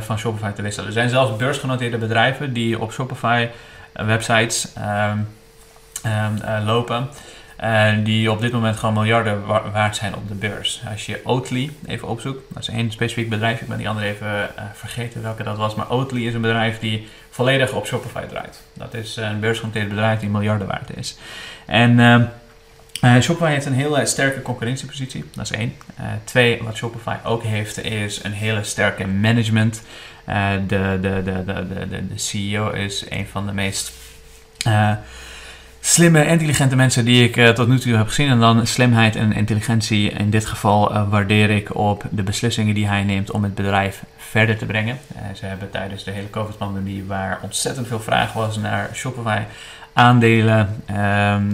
van 0.00 0.18
Shopify 0.18 0.50
te 0.50 0.62
wisselen. 0.62 0.86
Er 0.86 0.92
zijn 0.94 1.08
zelfs 1.08 1.36
beursgenoteerde 1.36 1.98
bedrijven 1.98 2.52
die 2.52 2.80
op 2.80 2.92
Shopify 2.92 3.48
websites 3.92 4.72
um, 4.78 5.28
um, 6.06 6.64
lopen. 6.64 7.08
Uh, 7.64 7.90
die 8.04 8.30
op 8.30 8.40
dit 8.40 8.52
moment 8.52 8.76
gewoon 8.76 8.94
miljarden 8.94 9.46
wa 9.46 9.70
waard 9.70 9.96
zijn 9.96 10.14
op 10.14 10.28
de 10.28 10.34
beurs. 10.34 10.82
Als 10.90 11.06
je 11.06 11.20
Oatly 11.24 11.70
even 11.86 12.08
opzoekt, 12.08 12.42
dat 12.48 12.62
is 12.62 12.68
één 12.68 12.92
specifiek 12.92 13.28
bedrijf, 13.28 13.60
ik 13.60 13.68
ben 13.68 13.78
die 13.78 13.88
andere 13.88 14.06
even 14.06 14.26
uh, 14.26 14.64
vergeten 14.74 15.22
welke 15.22 15.42
dat 15.42 15.56
was, 15.56 15.74
maar 15.74 15.90
Oatly 15.90 16.26
is 16.26 16.34
een 16.34 16.40
bedrijf 16.40 16.78
die 16.78 17.08
volledig 17.30 17.72
op 17.72 17.86
Shopify 17.86 18.26
draait. 18.26 18.62
Dat 18.72 18.94
is 18.94 19.16
een 19.16 19.40
beursgenoteerd 19.40 19.88
bedrijf 19.88 20.20
die 20.20 20.28
miljarden 20.28 20.66
waard 20.66 20.96
is. 20.96 21.18
En 21.66 21.98
uh, 21.98 23.20
Shopify 23.20 23.50
heeft 23.50 23.66
een 23.66 23.72
hele 23.72 24.06
sterke 24.06 24.42
concurrentiepositie, 24.42 25.24
dat 25.34 25.44
is 25.44 25.50
één. 25.50 25.74
twee, 26.24 26.62
wat 26.62 26.76
Shopify 26.76 27.16
ook 27.24 27.42
heeft, 27.42 27.84
is 27.84 28.24
een 28.24 28.32
hele 28.32 28.62
sterke 28.62 29.06
management. 29.06 29.82
de, 30.24 30.62
de, 30.66 30.98
de, 31.00 31.22
de, 31.44 31.66
de, 31.88 32.06
de 32.06 32.18
CEO 32.18 32.70
is 32.70 33.04
een 33.08 33.26
van 33.26 33.46
de 33.46 33.52
meest 33.52 33.92
slimme, 35.80 36.26
intelligente 36.26 36.76
mensen 36.76 37.04
die 37.04 37.24
ik 37.24 37.36
uh, 37.36 37.48
tot 37.48 37.68
nu 37.68 37.78
toe 37.78 37.96
heb 37.96 38.06
gezien. 38.06 38.28
En 38.28 38.40
dan 38.40 38.66
slimheid 38.66 39.16
en 39.16 39.32
intelligentie. 39.32 40.10
In 40.10 40.30
dit 40.30 40.46
geval 40.46 40.92
uh, 40.92 41.08
waardeer 41.10 41.50
ik 41.50 41.74
op 41.74 42.04
de 42.10 42.22
beslissingen 42.22 42.74
die 42.74 42.86
hij 42.86 43.02
neemt 43.04 43.30
om 43.30 43.42
het 43.42 43.54
bedrijf 43.54 44.02
verder 44.16 44.58
te 44.58 44.66
brengen. 44.66 44.98
Uh, 45.12 45.22
ze 45.34 45.46
hebben 45.46 45.70
tijdens 45.70 46.04
de 46.04 46.10
hele 46.10 46.30
COVID-pandemie, 46.30 47.04
waar 47.04 47.38
ontzettend 47.42 47.86
veel 47.86 48.00
vraag 48.00 48.32
was 48.32 48.56
naar 48.56 48.90
Shopify, 48.94 49.42
aandelen, 49.92 50.82
ehm, 50.86 51.44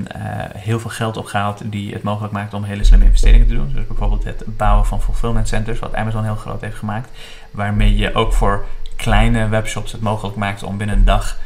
heel 0.57 0.81
veel 0.81 0.91
geld 0.91 1.17
opgehaald 1.17 1.61
die 1.65 1.93
het 1.93 2.03
mogelijk 2.03 2.33
maakt 2.33 2.55
om 2.55 2.65
hele 2.65 2.85
slimme 2.85 3.05
investeringen 3.05 3.47
te 3.47 3.55
doen. 3.55 3.73
Dus 3.75 3.87
bijvoorbeeld 3.87 4.25
het 4.25 4.45
bouwen 4.47 4.87
van 4.87 5.03
fulfillment 5.03 5.49
centers, 5.49 5.79
wat 5.79 5.95
Amazon 5.95 6.25
heel 6.25 6.35
groot 6.35 6.61
heeft 6.61 6.77
gemaakt. 6.77 7.09
Waarmee 7.51 7.97
je 7.97 8.15
ook 8.15 8.33
voor 8.33 8.65
kleine 8.97 9.49
webshops 9.49 9.93
het 9.93 10.01
mogelijk 10.01 10.37
maakt 10.37 10.63
om 10.63 10.77
binnen 10.77 10.97
een 10.97 11.05
dag 11.05 11.39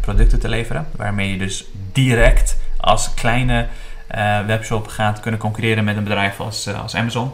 producten 0.00 0.40
te 0.40 0.48
leveren. 0.48 0.86
Waarmee 0.96 1.30
je 1.30 1.38
dus 1.38 1.64
direct 1.92 2.56
als 2.76 3.14
kleine 3.14 3.66
uh, 4.16 4.46
webshop 4.46 4.86
gaat 4.86 5.20
kunnen 5.20 5.40
concurreren 5.40 5.84
met 5.84 5.96
een 5.96 6.04
bedrijf 6.04 6.40
als, 6.40 6.68
als 6.74 6.94
Amazon. 6.94 7.32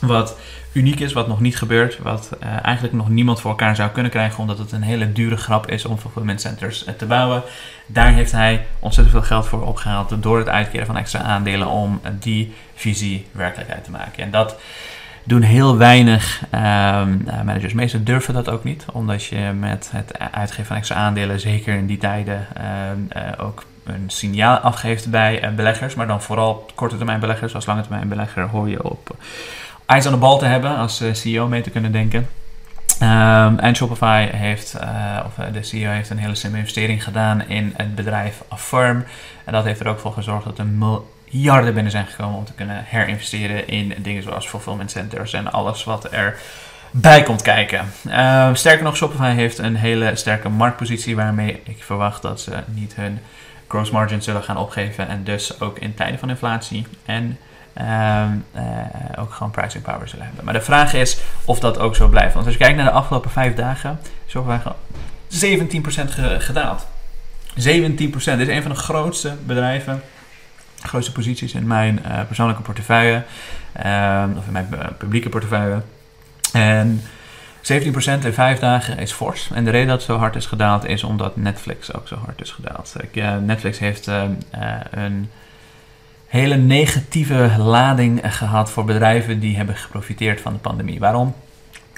Wat 0.00 0.38
uniek 0.72 1.00
is, 1.00 1.12
wat 1.12 1.28
nog 1.28 1.40
niet 1.40 1.56
gebeurt, 1.56 1.98
wat 1.98 2.30
eigenlijk 2.62 2.94
nog 2.94 3.08
niemand 3.08 3.40
voor 3.40 3.50
elkaar 3.50 3.76
zou 3.76 3.90
kunnen 3.90 4.10
krijgen, 4.10 4.38
omdat 4.38 4.58
het 4.58 4.72
een 4.72 4.82
hele 4.82 5.12
dure 5.12 5.36
grap 5.36 5.70
is 5.70 5.84
om 5.84 5.98
fulfillment 5.98 6.40
centers 6.40 6.84
te 6.96 7.06
bouwen. 7.06 7.42
Daar 7.86 8.12
heeft 8.12 8.32
hij 8.32 8.66
ontzettend 8.78 9.16
veel 9.16 9.26
geld 9.26 9.46
voor 9.46 9.66
opgehaald 9.66 10.22
door 10.22 10.38
het 10.38 10.48
uitkeren 10.48 10.86
van 10.86 10.96
extra 10.96 11.20
aandelen 11.20 11.68
om 11.68 12.00
die 12.18 12.54
visie 12.74 13.26
werkelijkheid 13.32 13.84
te 13.84 13.90
maken. 13.90 14.22
En 14.22 14.30
dat 14.30 14.56
doen 15.24 15.42
heel 15.42 15.76
weinig 15.76 16.42
ehm, 16.50 17.18
eh, 17.26 17.42
managers. 17.42 17.72
Meestal 17.72 18.02
durven 18.02 18.34
dat 18.34 18.48
ook 18.48 18.64
niet, 18.64 18.84
omdat 18.92 19.24
je 19.24 19.52
met 19.58 19.90
het 19.92 20.18
uitgeven 20.18 20.64
van 20.64 20.76
extra 20.76 20.96
aandelen, 20.96 21.40
zeker 21.40 21.74
in 21.74 21.86
die 21.86 21.98
tijden, 21.98 22.46
ehm, 22.54 22.98
eh, 23.08 23.44
ook 23.46 23.64
een 23.84 24.04
signaal 24.06 24.56
afgeeft 24.56 25.10
bij 25.10 25.40
eh, 25.40 25.54
beleggers. 25.54 25.94
Maar 25.94 26.06
dan 26.06 26.22
vooral 26.22 26.66
korte 26.74 26.96
termijn 26.96 27.20
beleggers. 27.20 27.54
Als 27.54 27.66
lange 27.66 27.82
termijn 27.82 28.08
belegger 28.08 28.48
hoor 28.48 28.68
je 28.68 28.84
op 28.84 29.16
ijs 29.86 30.06
aan 30.06 30.12
de 30.12 30.18
bal 30.18 30.38
te 30.38 30.44
hebben, 30.44 30.76
als 30.76 31.02
CEO 31.12 31.48
mee 31.48 31.60
te 31.60 31.70
kunnen 31.70 31.92
denken. 31.92 32.28
Um, 33.02 33.58
en 33.58 33.76
Shopify 33.76 34.28
heeft, 34.32 34.76
of 35.26 35.44
de 35.52 35.62
CEO 35.62 35.90
heeft 35.90 36.10
een 36.10 36.18
hele 36.18 36.34
slimme 36.34 36.58
investering 36.58 37.04
gedaan 37.04 37.48
in 37.48 37.74
het 37.76 37.94
bedrijf 37.94 38.42
Affirm. 38.48 39.04
En 39.44 39.52
dat 39.52 39.64
heeft 39.64 39.80
er 39.80 39.88
ook 39.88 39.98
voor 39.98 40.12
gezorgd 40.12 40.44
dat 40.44 40.58
een 40.58 40.78
miljarden 41.32 41.74
binnen 41.74 41.92
zijn 41.92 42.06
gekomen 42.06 42.38
om 42.38 42.44
te 42.44 42.52
kunnen 42.52 42.84
herinvesteren 42.86 43.68
in 43.68 43.94
dingen 43.98 44.22
zoals 44.22 44.48
fulfillment 44.48 44.90
centers 44.90 45.32
en 45.32 45.52
alles 45.52 45.84
wat 45.84 46.12
er 46.12 46.38
bij 46.90 47.22
komt 47.22 47.42
kijken. 47.42 47.92
Uh, 48.06 48.54
sterker 48.54 48.84
nog, 48.84 48.96
Shopify 48.96 49.34
heeft 49.34 49.58
een 49.58 49.76
hele 49.76 50.16
sterke 50.16 50.48
marktpositie 50.48 51.16
waarmee 51.16 51.60
ik 51.64 51.82
verwacht 51.82 52.22
dat 52.22 52.40
ze 52.40 52.52
niet 52.66 52.94
hun 52.94 53.18
gross 53.68 53.90
margin 53.90 54.22
zullen 54.22 54.42
gaan 54.42 54.56
opgeven 54.56 55.08
en 55.08 55.24
dus 55.24 55.60
ook 55.60 55.78
in 55.78 55.94
tijden 55.94 56.18
van 56.18 56.30
inflatie 56.30 56.86
en 57.04 57.38
uh, 57.78 58.24
uh, 58.56 58.62
ook 59.18 59.32
gewoon 59.32 59.52
pricing 59.52 59.82
power 59.82 60.08
zullen 60.08 60.26
hebben. 60.26 60.44
Maar 60.44 60.54
de 60.54 60.60
vraag 60.60 60.94
is 60.94 61.20
of 61.44 61.60
dat 61.60 61.78
ook 61.78 61.96
zo 61.96 62.08
blijft. 62.08 62.34
Want 62.34 62.46
als 62.46 62.54
je 62.54 62.60
kijkt 62.60 62.76
naar 62.76 62.86
de 62.86 62.92
afgelopen 62.92 63.30
vijf 63.30 63.54
dagen, 63.54 64.00
is 64.26 64.32
Shopify 64.32 64.68
17% 65.28 66.38
gedaald. 66.38 66.86
17%. 67.54 67.54
Dit 67.56 68.24
is 68.24 68.48
een 68.48 68.62
van 68.62 68.70
de 68.70 68.76
grootste 68.76 69.36
bedrijven 69.46 70.02
grootste 70.88 71.12
posities 71.12 71.54
in 71.54 71.66
mijn 71.66 72.00
uh, 72.06 72.20
persoonlijke 72.26 72.62
portefeuille. 72.62 73.22
Uh, 73.84 74.24
of 74.36 74.46
in 74.46 74.52
mijn 74.52 74.68
uh, 74.74 74.80
publieke 74.98 75.28
portefeuille. 75.28 75.82
En 76.52 77.02
17% 77.62 77.64
in 78.24 78.32
vijf 78.32 78.58
dagen 78.58 78.98
is 78.98 79.12
fors. 79.12 79.50
En 79.54 79.64
de 79.64 79.70
reden 79.70 79.88
dat 79.88 79.96
het 79.96 80.06
zo 80.06 80.16
hard 80.16 80.36
is 80.36 80.46
gedaald 80.46 80.86
is 80.86 81.04
omdat 81.04 81.36
Netflix 81.36 81.94
ook 81.94 82.08
zo 82.08 82.16
hard 82.16 82.40
is 82.40 82.50
gedaald. 82.50 82.94
Ik, 83.00 83.22
Netflix 83.40 83.78
heeft 83.78 84.06
een 84.90 85.30
hele 86.26 86.56
negatieve 86.56 87.50
lading 87.58 88.20
gehad 88.36 88.70
voor 88.70 88.84
bedrijven 88.84 89.40
die 89.40 89.56
hebben 89.56 89.76
geprofiteerd 89.76 90.40
van 90.40 90.52
de 90.52 90.58
pandemie. 90.58 90.98
Waarom? 90.98 91.34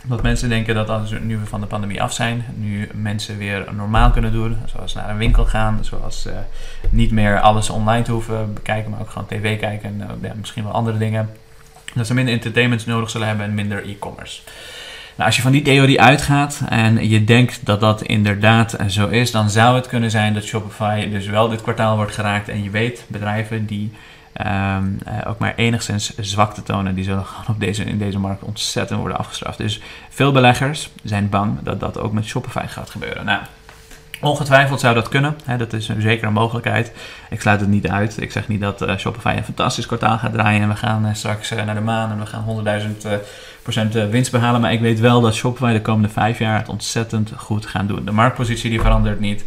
Dat 0.07 0.23
mensen 0.23 0.49
denken 0.49 0.75
dat 0.75 0.89
als 0.89 1.11
nu 1.23 1.39
we 1.39 1.47
van 1.47 1.61
de 1.61 1.67
pandemie 1.67 2.03
af 2.03 2.13
zijn, 2.13 2.45
nu 2.57 2.89
mensen 2.95 3.39
weer 3.39 3.65
normaal 3.77 4.11
kunnen 4.11 4.33
doen, 4.33 4.57
zoals 4.67 4.95
naar 4.95 5.11
een 5.11 5.17
winkel 5.17 5.45
gaan, 5.45 5.79
zoals 5.81 6.27
uh, 6.27 6.33
niet 6.91 7.11
meer 7.11 7.41
alles 7.41 7.71
online 7.71 8.11
hoeven 8.11 8.55
bekijken, 8.55 8.91
maar 8.91 9.01
ook 9.01 9.11
gewoon 9.11 9.29
tv 9.29 9.59
kijken 9.59 9.89
en 9.89 10.07
uh, 10.23 10.29
ja, 10.29 10.35
misschien 10.39 10.63
wel 10.63 10.73
andere 10.73 10.99
dingen. 10.99 11.31
Dat 11.95 12.07
ze 12.07 12.15
minder 12.15 12.35
entertainment 12.35 12.87
nodig 12.87 13.11
zullen 13.11 13.27
hebben 13.27 13.47
en 13.47 13.55
minder 13.55 13.89
e-commerce. 13.89 14.41
Nou, 15.15 15.27
als 15.27 15.37
je 15.37 15.43
van 15.43 15.53
die 15.53 15.63
theorie 15.63 16.01
uitgaat 16.01 16.61
en 16.69 17.09
je 17.09 17.25
denkt 17.25 17.67
dat 17.67 17.81
dat 17.81 18.03
inderdaad 18.03 18.77
zo 18.89 19.09
is, 19.09 19.31
dan 19.31 19.51
zou 19.51 19.77
het 19.77 19.87
kunnen 19.87 20.11
zijn 20.11 20.35
dat 20.35 20.45
Shopify 20.45 21.09
dus 21.09 21.27
wel 21.27 21.49
dit 21.49 21.63
kwartaal 21.63 21.97
wordt 21.97 22.15
geraakt. 22.15 22.49
En 22.49 22.63
je 22.63 22.71
weet, 22.71 23.05
bedrijven 23.09 23.67
die 23.67 23.93
um, 24.41 24.99
uh, 25.09 25.19
ook 25.27 25.39
maar 25.39 25.55
enigszins 25.55 26.17
zwakte 26.19 26.63
tonen, 26.63 26.95
die 26.95 27.05
zullen 27.05 27.25
gewoon 27.35 27.55
op 27.55 27.61
deze, 27.61 27.85
in 27.85 27.99
deze 27.99 28.19
markt 28.19 28.43
ontzettend 28.43 29.01
worden 29.01 29.19
afgestraft. 29.19 29.59
Dus 29.59 29.81
veel 30.09 30.33
beleggers 30.33 30.91
zijn 31.03 31.29
bang 31.29 31.59
dat 31.63 31.81
dat 31.81 31.99
ook 31.99 32.13
met 32.13 32.25
Shopify 32.25 32.67
gaat 32.67 32.91
gebeuren. 32.91 33.25
Nou, 33.25 33.41
Ongetwijfeld 34.25 34.81
zou 34.81 34.95
dat 34.95 35.09
kunnen. 35.09 35.37
Hè, 35.45 35.57
dat 35.57 35.73
is 35.73 35.91
zeker 35.99 36.27
een 36.27 36.33
mogelijkheid. 36.33 36.93
Ik 37.31 37.41
sluit 37.41 37.61
het 37.61 37.69
niet 37.69 37.89
uit. 37.89 38.21
Ik 38.21 38.33
zeg 38.33 38.49
niet 38.49 38.61
dat 38.61 38.83
uh, 38.83 38.97
Shopify 38.97 39.35
een 39.37 39.45
fantastisch 39.45 39.87
kwartaal 39.87 40.19
gaat 40.19 40.33
draaien 40.33 40.63
en 40.63 40.69
we 40.69 40.77
gaan 40.77 41.07
uh, 41.07 41.15
straks 41.15 41.51
naar 41.51 41.75
de 41.75 41.81
maan 41.81 42.11
en 42.11 42.19
we 42.19 42.27
gaan 42.27 42.65
100.000% 44.05 44.11
winst 44.11 44.33
behalen. 44.33 44.61
Maar 44.61 44.73
ik 44.73 44.81
weet 44.81 45.01
wel 45.01 45.21
dat 45.21 45.35
Shopify 45.35 45.73
de 45.73 45.83
komende 45.83 46.09
vijf 46.09 46.39
jaar 46.39 46.59
het 46.59 46.69
ontzettend 46.69 47.33
goed 47.37 47.67
gaan 47.67 47.87
doen. 47.87 48.05
De 48.05 48.13
marktpositie 48.13 48.71
die 48.71 48.81
verandert 48.81 49.21
niet. 49.21 49.45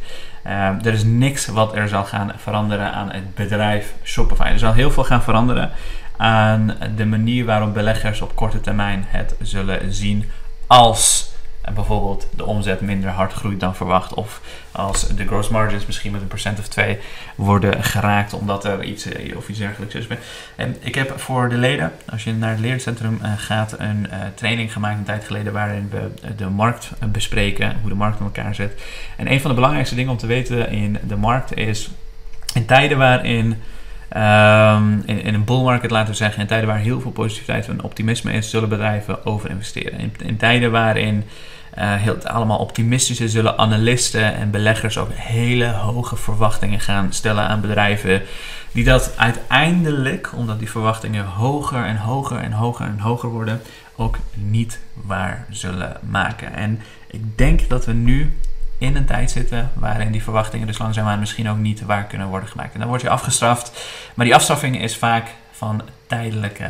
Er 0.84 0.94
is 0.94 1.04
niks 1.04 1.48
wat 1.48 1.76
er 1.76 1.88
zal 1.88 2.04
gaan 2.04 2.32
veranderen 2.36 2.94
aan 2.94 3.12
het 3.12 3.36
bedrijf 3.36 3.94
Shopify. 4.04 4.44
Er 4.44 4.60
zal 4.60 4.74
heel 4.74 4.92
veel 4.92 5.04
gaan 5.04 5.24
veranderen 5.24 5.72
aan 6.18 6.76
de 6.96 7.06
manier 7.06 7.46
waarop 7.46 7.74
beleggers 7.74 8.22
op 8.22 8.36
korte 8.36 8.62
termijn 8.62 9.06
het 9.08 9.36
zullen 9.42 9.94
zien 9.94 10.26
als 10.68 11.32
bijvoorbeeld 11.74 12.28
de 12.36 12.46
omzet 12.46 12.82
minder 12.82 13.10
hard 13.10 13.34
groeit 13.34 13.60
dan 13.60 13.76
verwacht. 13.76 14.14
Of 14.14 14.42
als 14.72 15.08
de 15.08 15.26
gross 15.26 15.50
margins 15.50 15.86
misschien 15.86 16.12
met 16.12 16.22
een 16.22 16.28
procent 16.28 16.60
of 16.60 16.68
twee 16.68 16.98
worden 17.36 17.84
geraakt 17.84 18.34
omdat 18.34 18.66
er 18.66 18.84
iets 18.84 19.06
eh, 19.06 19.38
of 19.38 19.50
iets 19.50 19.60
dergelijks 19.60 19.96
is. 19.96 20.08
En 20.56 20.76
ik 20.80 20.96
heb 20.96 21.20
voor 21.20 21.50
de 21.50 21.58
leden, 21.58 21.92
als 22.10 22.24
je 22.24 22.34
naar 22.34 22.50
het 22.50 22.60
leercentrum 22.60 23.20
uh, 23.22 23.32
gaat, 23.38 23.80
een 23.80 24.08
uh, 24.10 24.20
training 24.36 24.74
gemaakt 24.74 24.98
een 24.98 25.04
tijd 25.04 25.24
geleden 25.24 25.54
waarin 25.54 25.90
we 25.90 26.34
de 26.36 26.50
markt 26.50 26.90
bespreken, 27.12 27.78
hoe 27.82 27.90
de 27.90 27.96
markt 27.96 28.20
in 28.20 28.26
elkaar 28.26 28.56
zit. 28.56 28.82
En 29.18 29.32
een 29.32 29.42
van 29.42 29.50
de 29.50 29.56
belangrijkste 29.56 29.96
dingen 29.96 30.12
om 30.12 30.18
te 30.18 30.28
weten 30.28 30.70
in 30.70 30.98
de 31.08 31.16
markt 31.16 31.58
is 31.58 31.90
in 32.54 32.66
tijden 32.66 32.98
waarin 32.98 33.62
Um, 34.16 35.04
in, 35.06 35.34
een 35.34 35.44
bull 35.44 35.62
market, 35.62 35.92
laten 35.92 36.10
we 36.10 36.18
zeggen, 36.18 36.42
in 36.42 36.48
tijden 36.48 36.68
waar 36.68 36.78
heel 36.78 37.02
veel 37.02 37.12
positiviteit 37.12 37.68
en 37.68 37.84
optimisme 37.84 38.32
is, 38.32 38.50
zullen 38.50 38.70
bedrijven 38.70 39.26
overinvesteren. 39.26 40.00
In, 40.00 40.14
in 40.24 40.38
tijden 40.38 40.72
waarin 40.72 41.24
uh, 41.78 41.94
heel, 41.96 42.18
allemaal 42.24 42.58
optimistische 42.58 43.30
zullen 43.30 43.58
analisten 43.58 44.36
en 44.36 44.52
beleggers 44.52 44.98
ook 44.98 45.10
hele 45.14 45.68
hoge 45.68 46.16
verwachtingen 46.16 46.80
gaan 46.80 47.14
stellen 47.14 47.48
aan 47.48 47.62
bedrijven. 47.62 48.22
Die 48.72 48.84
dat 48.84 49.14
uiteindelijk, 49.18 50.32
omdat 50.36 50.60
die 50.60 50.72
verwachtingen 50.72 51.26
hoger 51.26 51.86
en 51.86 51.98
hoger 51.98 52.38
en 52.38 52.52
hoger 52.52 52.86
en 52.86 53.00
hoger 53.00 53.30
worden, 53.30 53.62
ook 53.96 54.18
niet 54.34 54.80
waar 54.94 55.46
zullen 55.50 55.98
maken. 56.10 56.54
En 56.54 56.82
ik 57.08 57.38
denk 57.38 57.70
dat 57.70 57.86
we 57.86 57.94
nu 57.94 58.38
in 58.78 58.96
een 58.96 59.06
tijd 59.06 59.32
zitten 59.32 59.72
waarin 59.74 60.12
die 60.12 60.24
verwachtingen 60.24 60.68
dus 60.68 60.78
langzaamaan 60.78 61.20
misschien 61.20 61.50
ook 61.50 61.58
niet 61.58 61.82
waar 61.82 62.04
kunnen 62.04 62.28
worden 62.28 62.50
gemaakt. 62.50 62.74
En 62.74 62.80
dan 62.80 62.88
word 62.88 63.02
je 63.02 63.10
afgestraft. 63.10 63.72
Maar 64.14 64.26
die 64.26 64.36
afstraffing 64.36 64.82
is 64.82 64.98
vaak 64.98 65.28
van 65.52 65.82
tijdelijke 66.08 66.70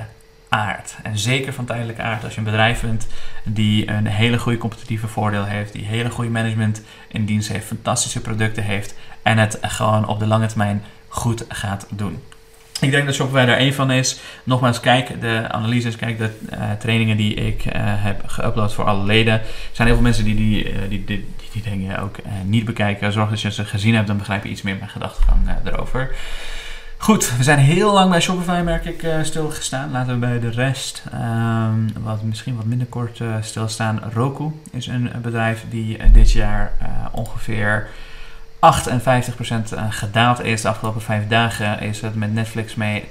aard. 0.49 0.95
En 1.03 1.17
zeker 1.17 1.53
van 1.53 1.65
tijdelijke 1.65 2.01
aard 2.01 2.23
als 2.23 2.33
je 2.33 2.39
een 2.39 2.45
bedrijf 2.45 2.81
bent 2.81 3.07
die 3.43 3.89
een 3.89 4.07
hele 4.07 4.39
goede 4.39 4.57
competitieve 4.57 5.07
voordeel 5.07 5.45
heeft, 5.45 5.73
die 5.73 5.85
hele 5.85 6.09
goede 6.09 6.29
management 6.29 6.81
in 7.07 7.25
dienst 7.25 7.49
heeft, 7.49 7.65
fantastische 7.65 8.21
producten 8.21 8.63
heeft 8.63 8.95
en 9.21 9.37
het 9.37 9.57
gewoon 9.61 10.07
op 10.07 10.19
de 10.19 10.27
lange 10.27 10.47
termijn 10.47 10.83
goed 11.07 11.45
gaat 11.47 11.87
doen. 11.89 12.21
Ik 12.81 12.91
denk 12.91 13.05
dat 13.05 13.15
Shopify 13.15 13.45
daar 13.45 13.57
één 13.57 13.73
van 13.73 13.91
is. 13.91 14.19
Nogmaals, 14.43 14.79
kijk 14.79 15.21
de 15.21 15.45
analyses, 15.49 15.95
kijk 15.95 16.17
de 16.17 16.29
uh, 16.53 16.71
trainingen 16.71 17.17
die 17.17 17.33
ik 17.33 17.65
uh, 17.65 17.71
heb 17.75 18.23
geüpload 18.27 18.73
voor 18.73 18.85
alle 18.85 19.03
leden. 19.03 19.33
Er 19.33 19.45
zijn 19.71 19.87
heel 19.87 19.95
veel 19.97 20.05
mensen 20.05 20.23
die 20.23 20.35
die, 20.35 20.87
die, 20.87 21.03
die, 21.05 21.25
die, 21.61 21.71
dingen 21.71 21.99
ook 21.99 22.15
niet 22.45 22.65
bekijken. 22.65 23.11
Zorg 23.11 23.29
dat 23.29 23.41
je 23.41 23.51
ze 23.51 23.65
gezien 23.65 23.95
hebt, 23.95 24.07
dan 24.07 24.17
begrijp 24.17 24.43
je 24.43 24.49
iets 24.49 24.61
meer 24.61 24.75
mijn 24.77 24.89
gedachtegang 24.89 25.39
erover. 25.63 26.15
Goed, 26.97 27.37
we 27.37 27.43
zijn 27.43 27.59
heel 27.59 27.93
lang 27.93 28.09
bij 28.09 28.21
Shopify, 28.21 28.61
merk 28.63 28.85
ik, 28.85 29.07
stilgestaan. 29.21 29.91
Laten 29.91 30.13
we 30.13 30.19
bij 30.19 30.39
de 30.39 30.49
rest 30.49 31.03
um, 31.13 31.89
wat, 31.99 32.21
misschien 32.21 32.55
wat 32.55 32.65
minder 32.65 32.87
kort 32.87 33.21
stilstaan. 33.41 34.01
Roku 34.13 34.51
is 34.71 34.87
een 34.87 35.11
bedrijf 35.21 35.65
die 35.69 36.11
dit 36.11 36.31
jaar 36.31 36.71
ongeveer 37.11 37.87
58% 38.57 38.59
eh, 38.59 39.85
gedaald 39.89 40.43
is. 40.43 40.61
De 40.61 40.67
afgelopen 40.67 41.01
vijf 41.01 41.27
dagen 41.27 41.79
is 41.79 42.01
het 42.01 42.15
met 42.15 42.33
Netflix 42.33 42.75
mee 42.75 43.03
10% 43.03 43.07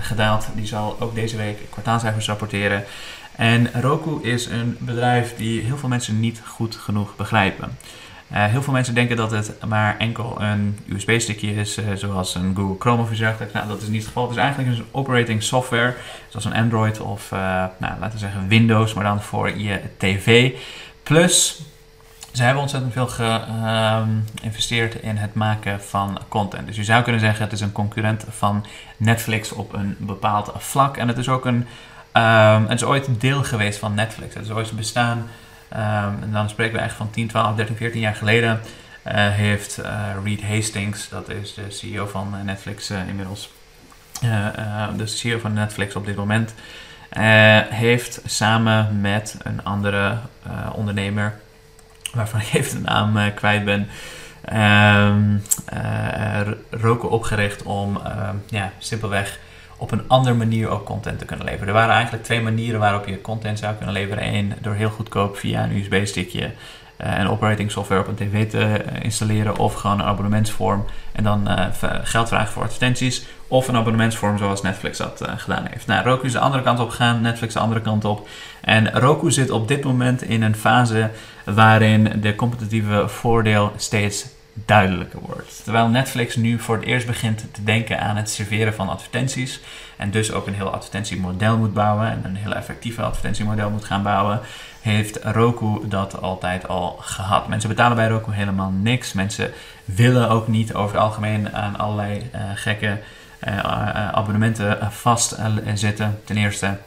gedaald. 0.00 0.46
Die 0.54 0.66
zal 0.66 0.96
ook 1.00 1.14
deze 1.14 1.36
week 1.36 1.58
kwartaalcijfers 1.70 2.26
rapporteren. 2.26 2.84
En 3.38 3.70
Roku 3.80 4.22
is 4.22 4.46
een 4.46 4.76
bedrijf 4.80 5.36
die 5.36 5.60
heel 5.60 5.76
veel 5.76 5.88
mensen 5.88 6.20
niet 6.20 6.42
goed 6.46 6.76
genoeg 6.76 7.16
begrijpen. 7.16 7.78
Uh, 8.32 8.44
heel 8.44 8.62
veel 8.62 8.72
mensen 8.72 8.94
denken 8.94 9.16
dat 9.16 9.30
het 9.30 9.64
maar 9.68 9.98
enkel 9.98 10.42
een 10.42 10.78
USB-stickje 10.86 11.54
is, 11.54 11.78
uh, 11.78 11.84
zoals 11.94 12.34
een 12.34 12.56
Google 12.56 12.76
Chrome 12.78 13.02
of 13.02 13.10
dergelijks. 13.10 13.54
Nou, 13.54 13.68
dat 13.68 13.82
is 13.82 13.88
niet 13.88 13.96
het 13.96 14.06
geval. 14.06 14.22
Het 14.22 14.36
is 14.36 14.42
eigenlijk 14.42 14.78
een 14.78 14.84
operating 14.90 15.42
software, 15.42 15.94
zoals 16.28 16.44
een 16.44 16.54
Android 16.54 17.00
of, 17.00 17.32
uh, 17.32 17.38
nou, 17.78 18.00
laten 18.00 18.12
we 18.12 18.18
zeggen 18.18 18.48
Windows, 18.48 18.94
maar 18.94 19.04
dan 19.04 19.22
voor 19.22 19.58
je 19.58 19.80
tv. 19.96 20.52
Plus 21.02 21.62
ze 22.32 22.42
hebben 22.42 22.62
ontzettend 22.62 22.92
veel 22.92 23.08
geïnvesteerd 23.08 24.94
in 24.94 25.16
het 25.16 25.34
maken 25.34 25.80
van 25.80 26.18
content. 26.28 26.66
Dus 26.66 26.76
je 26.76 26.84
zou 26.84 27.02
kunnen 27.02 27.20
zeggen 27.20 27.44
het 27.44 27.52
is 27.52 27.60
een 27.60 27.72
concurrent 27.72 28.24
van 28.28 28.66
Netflix 28.96 29.52
op 29.52 29.72
een 29.72 29.96
bepaald 29.98 30.52
vlak. 30.56 30.96
En 30.96 31.08
het 31.08 31.18
is 31.18 31.28
ook 31.28 31.44
een, 31.44 31.66
um, 32.18 32.66
het 32.66 32.80
is 32.80 32.84
ooit 32.84 33.06
een 33.06 33.18
deel 33.18 33.44
geweest 33.44 33.78
van 33.78 33.94
Netflix. 33.94 34.34
Het 34.34 34.44
is 34.44 34.50
ooit 34.50 34.72
bestaan, 34.72 35.18
um, 35.72 36.22
en 36.22 36.28
dan 36.32 36.48
spreken 36.48 36.76
we 36.76 36.82
echt 36.82 36.94
van 36.94 37.10
10, 37.10 37.28
12, 37.28 37.56
13, 37.56 37.76
14 37.76 38.00
jaar 38.00 38.14
geleden. 38.14 38.60
Uh, 39.06 39.14
heeft 39.14 39.78
uh, 39.80 40.10
Reed 40.24 40.42
Hastings, 40.42 41.08
dat 41.08 41.28
is 41.28 41.54
de 41.54 41.70
CEO 41.70 42.06
van 42.06 42.34
Netflix 42.44 42.90
uh, 42.90 43.08
inmiddels, 43.08 43.50
de 44.96 45.06
CEO 45.06 45.38
van 45.38 45.52
Netflix 45.52 45.96
op 45.96 46.06
dit 46.06 46.16
moment, 46.16 46.54
heeft 47.68 48.20
samen 48.24 49.00
met 49.00 49.36
een 49.42 49.64
andere 49.64 50.16
ondernemer 50.72 51.40
waarvan 52.12 52.40
ik 52.50 52.52
even 52.52 52.82
de 52.82 52.90
naam 52.90 53.34
kwijt 53.34 53.64
ben, 53.64 53.88
uh, 54.52 55.14
Roku 56.70 57.06
opgericht 57.06 57.62
om 57.62 58.00
ja, 58.48 58.72
simpelweg 58.78 59.38
op 59.78 59.90
een 59.90 60.08
andere 60.08 60.34
manier 60.34 60.68
ook 60.68 60.84
content 60.84 61.18
te 61.18 61.24
kunnen 61.24 61.44
leveren. 61.44 61.68
Er 61.68 61.74
waren 61.74 61.94
eigenlijk 61.94 62.24
twee 62.24 62.40
manieren 62.40 62.80
waarop 62.80 63.06
je 63.06 63.20
content 63.20 63.58
zou 63.58 63.74
kunnen 63.74 63.94
leveren. 63.94 64.34
Eén, 64.34 64.54
door 64.60 64.74
heel 64.74 64.90
goedkoop 64.90 65.36
via 65.36 65.64
een 65.64 65.76
USB-stickje 65.76 66.50
uh, 67.04 67.18
een 67.18 67.28
operating 67.28 67.70
software 67.70 68.00
op 68.00 68.08
een 68.08 68.14
tv 68.14 68.50
te 68.50 68.84
installeren. 69.02 69.58
Of 69.58 69.74
gewoon 69.74 70.00
een 70.00 70.06
abonnementsvorm 70.06 70.84
en 71.12 71.24
dan 71.24 71.48
uh, 71.48 71.66
geld 72.02 72.28
vragen 72.28 72.52
voor 72.52 72.62
advertenties. 72.62 73.26
Of 73.48 73.68
een 73.68 73.76
abonnementsvorm 73.76 74.38
zoals 74.38 74.62
Netflix 74.62 74.98
dat 74.98 75.22
gedaan 75.36 75.66
heeft. 75.70 75.86
Nou, 75.86 76.04
Roku 76.04 76.26
is 76.26 76.32
de 76.32 76.38
andere 76.38 76.62
kant 76.62 76.80
op 76.80 76.90
gegaan, 76.90 77.20
Netflix 77.20 77.54
de 77.54 77.60
andere 77.60 77.80
kant 77.80 78.04
op. 78.04 78.28
En 78.60 78.90
Roku 78.92 79.30
zit 79.30 79.50
op 79.50 79.68
dit 79.68 79.84
moment 79.84 80.22
in 80.22 80.42
een 80.42 80.56
fase 80.56 81.10
waarin 81.44 82.12
de 82.20 82.34
competitieve 82.34 83.08
voordeel 83.08 83.72
steeds 83.76 84.26
duidelijker 84.64 85.20
wordt. 85.20 85.60
Terwijl 85.64 85.88
Netflix 85.88 86.36
nu 86.36 86.58
voor 86.58 86.76
het 86.76 86.84
eerst 86.84 87.06
begint 87.06 87.44
te 87.52 87.64
denken 87.64 88.00
aan 88.00 88.16
het 88.16 88.30
serveren 88.30 88.74
van 88.74 88.88
advertenties. 88.88 89.60
En 89.96 90.10
dus 90.10 90.32
ook 90.32 90.46
een 90.46 90.54
heel 90.54 90.70
advertentiemodel 90.70 91.56
moet 91.56 91.74
bouwen. 91.74 92.06
En 92.10 92.20
een 92.24 92.36
heel 92.36 92.54
effectief 92.54 92.98
advertentiemodel 92.98 93.70
moet 93.70 93.84
gaan 93.84 94.02
bouwen. 94.02 94.40
Heeft 94.80 95.18
Roku 95.22 95.88
dat 95.88 96.22
altijd 96.22 96.68
al 96.68 96.98
gehad. 97.00 97.48
Mensen 97.48 97.68
betalen 97.68 97.96
bij 97.96 98.08
Roku 98.08 98.32
helemaal 98.32 98.70
niks. 98.70 99.12
Mensen 99.12 99.52
willen 99.84 100.28
ook 100.28 100.48
niet 100.48 100.74
over 100.74 100.94
het 100.94 101.04
algemeen 101.04 101.54
aan 101.54 101.78
allerlei 101.78 102.30
uh, 102.34 102.40
gekke 102.54 102.98
uh, 103.48 103.58
abonnementen 104.12 104.92
vastzitten. 104.92 106.20
Ten 106.24 106.36
eerste 106.36 106.78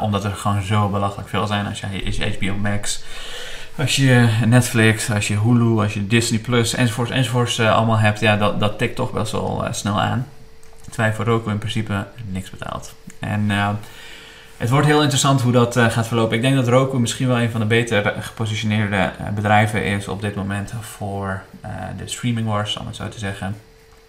omdat 0.00 0.24
er 0.24 0.34
gewoon 0.34 0.62
zo 0.62 0.88
belachelijk 0.88 1.28
veel 1.28 1.46
zijn. 1.46 1.66
Als 1.66 1.80
je 1.80 2.36
HBO 2.38 2.54
Max 2.54 3.02
als 3.78 3.96
je 3.96 4.28
Netflix, 4.46 5.10
als 5.10 5.28
je 5.28 5.38
Hulu, 5.38 5.78
als 5.82 5.94
je 5.94 6.06
Disney 6.06 6.38
Plus 6.38 6.74
enzovoorts 6.74 7.10
enzovoorts 7.10 7.58
uh, 7.58 7.76
allemaal 7.76 7.98
hebt, 7.98 8.20
ja, 8.20 8.36
dat, 8.36 8.60
dat 8.60 8.78
tikt 8.78 8.96
toch 8.96 9.12
best 9.12 9.32
wel 9.32 9.64
uh, 9.64 9.72
snel 9.72 10.00
aan. 10.00 10.26
Terwijl 10.90 11.14
voor 11.14 11.24
Roku 11.24 11.50
in 11.50 11.58
principe 11.58 12.06
niks 12.28 12.50
betaalt. 12.50 12.94
En 13.18 13.50
uh, 13.50 13.68
het 14.56 14.70
wordt 14.70 14.86
heel 14.86 15.00
interessant 15.00 15.40
hoe 15.40 15.52
dat 15.52 15.76
gaat 15.76 16.06
verlopen. 16.06 16.36
Ik 16.36 16.42
denk 16.42 16.54
dat 16.54 16.68
Roku 16.68 16.98
misschien 16.98 17.26
wel 17.26 17.38
een 17.38 17.50
van 17.50 17.60
de 17.60 17.66
beter 17.66 18.14
gepositioneerde 18.20 19.12
bedrijven 19.34 19.84
is 19.84 20.08
op 20.08 20.20
dit 20.20 20.34
moment 20.34 20.72
voor 20.80 21.42
de 21.96 22.08
streaming 22.08 22.46
wars, 22.46 22.76
om 22.76 22.86
het 22.86 22.96
zo 22.96 23.08
te 23.08 23.18
zeggen. 23.18 23.56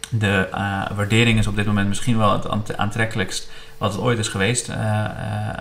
De 0.10 0.48
waardering 0.96 1.40
is 1.40 1.48
op 1.48 1.56
dit 1.56 1.66
moment 1.66 1.88
misschien 1.88 2.18
wel 2.18 2.32
het 2.32 2.78
aantrekkelijkst 2.78 3.50
wat 3.78 3.92
het 3.92 4.02
ooit 4.02 4.20
is 4.20 4.28
geweest. 4.28 4.70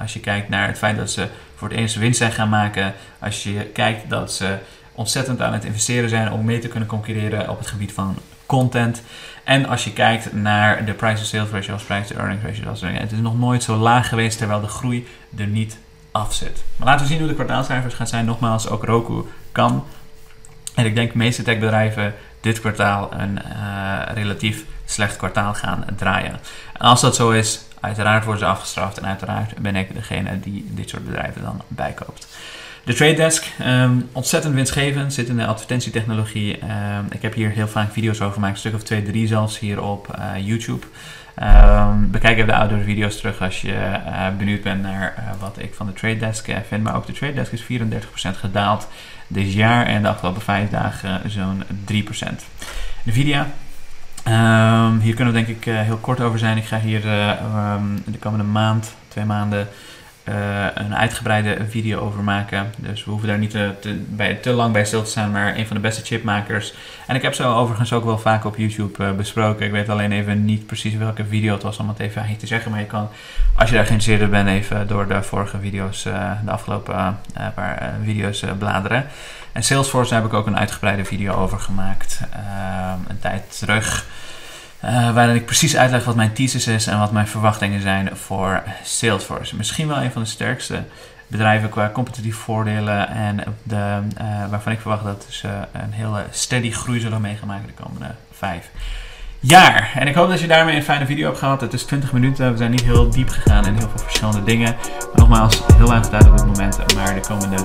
als 0.01 0.13
je 0.13 0.21
kijkt 0.21 0.49
naar 0.49 0.67
het 0.67 0.79
feit 0.79 0.97
dat 0.97 1.11
ze 1.11 1.29
voor 1.57 1.69
het 1.69 1.79
eerst 1.79 1.97
winst 1.97 2.19
zijn 2.19 2.33
gaan 2.33 2.49
maken. 2.49 2.95
Als 3.19 3.43
je 3.43 3.65
kijkt 3.65 4.11
dat 4.11 4.33
ze 4.33 4.59
ontzettend 4.93 5.41
aan 5.41 5.53
het 5.53 5.65
investeren 5.65 6.09
zijn 6.09 6.33
om 6.33 6.45
mee 6.45 6.59
te 6.59 6.69
kunnen 6.69 6.89
concurreren 6.89 7.51
op 7.51 7.59
het 7.59 7.67
gebied 7.67 7.93
van 7.93 8.17
content. 8.47 9.03
En 9.45 9.67
als 9.67 9.85
je 9.85 9.93
kijkt 9.93 10.33
naar 10.33 10.85
de 10.85 10.93
price-to-sales 10.93 11.51
ratio 11.51 11.73
als 11.73 11.83
price-to-earnings 11.83 12.43
ratio. 12.45 12.89
Het 12.89 13.13
is 13.13 13.19
nog 13.19 13.39
nooit 13.39 13.63
zo 13.63 13.77
laag 13.77 14.09
geweest 14.09 14.39
terwijl 14.39 14.61
de 14.61 14.67
groei 14.67 15.07
er 15.37 15.47
niet 15.47 15.79
af 16.11 16.35
zit. 16.35 16.65
Maar 16.77 16.89
laten 16.89 17.07
we 17.07 17.13
zien 17.13 17.19
hoe 17.21 17.29
de 17.29 17.35
kwartaalcijfers 17.35 17.95
gaan 17.95 18.07
zijn. 18.07 18.25
Nogmaals, 18.25 18.69
ook 18.69 18.85
Roku 18.85 19.23
kan. 19.53 19.85
En 20.75 20.87
ik 20.87 20.95
denk 20.95 21.13
de 21.13 21.19
meeste 21.19 21.43
techbedrijven 21.43 22.15
dit 22.41 22.61
kwartaal 22.61 23.13
een 23.13 23.39
uh, 23.39 24.01
relatief 24.15 24.65
slecht 24.85 25.17
kwartaal 25.17 25.55
gaan 25.55 25.85
draaien. 25.97 26.33
En 26.73 26.87
als 26.87 27.01
dat 27.01 27.17
zo 27.17 27.31
is, 27.31 27.66
Uiteraard 27.81 28.25
worden 28.25 28.43
ze 28.43 28.53
afgestraft 28.53 28.99
en 28.99 29.07
uiteraard 29.07 29.59
ben 29.59 29.77
ik 29.77 29.95
degene 29.95 30.41
die 30.41 30.67
dit 30.71 30.89
soort 30.89 31.05
bedrijven 31.05 31.43
dan 31.43 31.63
bijkoopt. 31.69 32.27
De 32.85 32.95
Trade 32.95 33.15
Desk, 33.15 33.47
um, 33.61 34.09
ontzettend 34.13 34.55
winstgevend, 34.55 35.13
zit 35.13 35.29
in 35.29 35.37
de 35.37 35.47
advertentietechnologie. 35.47 36.59
Um, 36.63 37.07
ik 37.11 37.23
heb 37.23 37.35
hier 37.35 37.51
heel 37.51 37.69
vaak 37.69 37.93
video's 37.93 38.21
over 38.21 38.35
gemaakt, 38.35 38.53
een 38.53 38.59
stuk 38.59 38.75
of 38.75 38.83
twee, 38.83 39.03
drie 39.03 39.27
zelfs 39.27 39.59
hier 39.59 39.83
op 39.83 40.17
uh, 40.19 40.47
YouTube. 40.47 40.87
Bekijk 42.11 42.37
even 42.37 42.47
de 42.47 42.55
oudere 42.55 42.83
video's 42.83 43.17
terug 43.17 43.41
als 43.41 43.61
je 43.61 43.73
uh, 43.73 44.27
benieuwd 44.39 44.63
bent 44.63 44.83
naar 44.83 45.15
uh, 45.19 45.41
wat 45.41 45.59
ik 45.59 45.75
van 45.75 45.87
de 45.87 45.93
Trade 45.93 46.17
Desk 46.17 46.49
vind. 46.69 46.83
Maar 46.83 46.97
ook 46.97 47.07
de 47.07 47.13
Trade 47.13 47.35
Desk 47.35 47.53
is 47.53 47.63
34% 47.63 47.67
gedaald 48.39 48.89
dit 49.27 49.53
jaar 49.53 49.87
en 49.87 50.03
de 50.03 50.09
afgelopen 50.09 50.43
vijf 50.43 50.71
dagen 50.71 51.31
zo'n 51.31 51.63
3%. 51.93 52.05
Nvidia, 53.05 53.47
Um, 54.29 54.99
hier 54.99 55.15
kunnen 55.15 55.35
we 55.35 55.45
denk 55.45 55.59
ik 55.59 55.67
uh, 55.67 55.81
heel 55.81 55.97
kort 55.97 56.21
over 56.21 56.39
zijn. 56.39 56.57
Ik 56.57 56.65
ga 56.65 56.79
hier 56.79 57.05
uh, 57.05 57.75
um, 57.75 58.03
de 58.07 58.19
komende 58.19 58.45
maand, 58.45 58.95
twee 59.09 59.25
maanden, 59.25 59.69
uh, 60.29 60.67
een 60.75 60.97
uitgebreide 60.97 61.57
video 61.69 62.01
over 62.01 62.23
maken. 62.23 62.73
Dus 62.77 63.05
we 63.05 63.11
hoeven 63.11 63.29
daar 63.29 63.39
niet 63.39 63.51
te, 63.51 64.05
bij, 64.09 64.35
te 64.35 64.51
lang 64.51 64.73
bij 64.73 64.85
stil 64.85 65.03
te 65.03 65.11
staan, 65.11 65.31
maar 65.31 65.57
een 65.57 65.67
van 65.67 65.77
de 65.77 65.83
beste 65.83 66.05
chipmakers. 66.05 66.75
En 67.07 67.17
ik 67.17 67.23
heb 67.23 67.35
ze 67.35 67.45
overigens 67.45 67.93
ook 67.93 68.05
wel 68.05 68.19
vaak 68.19 68.45
op 68.45 68.57
YouTube 68.57 69.13
besproken. 69.13 69.67
Ik 69.67 69.73
weet 69.73 69.89
alleen 69.89 70.13
even 70.13 70.45
niet 70.45 70.67
precies 70.67 70.95
welke 70.95 71.25
video 71.25 71.53
het 71.53 71.63
was 71.63 71.79
om 71.79 71.89
het 71.89 71.99
even 71.99 72.27
niet 72.29 72.39
te 72.39 72.47
zeggen. 72.47 72.71
Maar 72.71 72.81
je 72.81 72.87
kan, 72.87 73.09
als 73.55 73.69
je 73.69 73.75
daar 73.75 73.87
geïnteresseerd 73.87 74.31
bent, 74.31 74.49
even 74.49 74.87
door 74.87 75.09
de 75.09 75.23
vorige 75.23 75.59
video's, 75.59 76.03
de 76.45 76.51
afgelopen 76.51 77.19
paar 77.55 77.95
video's 78.05 78.45
bladeren. 78.59 79.07
En 79.53 79.63
Salesforce 79.63 80.11
daar 80.11 80.23
heb 80.23 80.31
ik 80.31 80.37
ook 80.37 80.47
een 80.47 80.59
uitgebreide 80.59 81.05
video 81.05 81.35
over 81.35 81.59
gemaakt. 81.59 82.21
Een 83.09 83.19
tijd 83.19 83.59
terug. 83.59 84.07
Uh, 84.85 85.15
waarin 85.15 85.35
ik 85.35 85.47
precies 85.47 85.77
uitleg 85.77 86.05
wat 86.05 86.15
mijn 86.15 86.33
thesis 86.33 86.67
is 86.67 86.87
en 86.87 86.99
wat 86.99 87.13
mijn 87.13 87.27
verwachtingen 87.27 87.81
zijn 87.81 88.17
voor 88.17 88.63
Salesforce. 88.85 89.57
Misschien 89.57 89.89
wel 89.89 90.03
een 90.03 90.13
van 90.13 90.23
de 90.23 90.29
sterkste 90.29 90.83
bedrijven 91.27 91.69
qua 91.69 91.91
competitieve 91.91 92.39
voordelen 92.39 93.09
en 93.09 93.37
de, 93.63 94.01
uh, 94.21 94.51
waarvan 94.51 94.73
ik 94.73 94.81
verwacht 94.81 95.05
dat 95.05 95.27
ze 95.29 95.49
een 95.73 95.93
hele 95.93 96.25
steady 96.31 96.71
groei 96.71 97.01
zullen 97.01 97.21
meegemaken 97.21 97.67
de 97.67 97.83
komende 97.83 98.11
vijf 98.33 98.71
jaar. 99.41 99.91
En 99.95 100.07
ik 100.07 100.15
hoop 100.15 100.29
dat 100.29 100.41
je 100.41 100.47
daarmee 100.47 100.77
een 100.77 100.83
fijne 100.83 101.07
video 101.07 101.27
hebt 101.27 101.39
gehad. 101.39 101.61
Het 101.61 101.73
is 101.73 101.85
20 101.85 102.13
minuten, 102.13 102.51
we 102.51 102.57
zijn 102.57 102.71
niet 102.71 102.83
heel 102.83 103.11
diep 103.11 103.29
gegaan 103.29 103.67
in 103.67 103.75
heel 103.75 103.89
veel 103.89 103.99
verschillende 103.99 104.43
dingen. 104.43 104.77
Maar 104.99 105.09
nogmaals, 105.15 105.63
heel 105.77 105.89
weinig 105.89 106.09
tijd 106.09 106.29
op 106.29 106.37
dit 106.37 106.47
moment, 106.47 106.95
maar 106.95 107.15
de 107.15 107.21
komende 107.21 107.57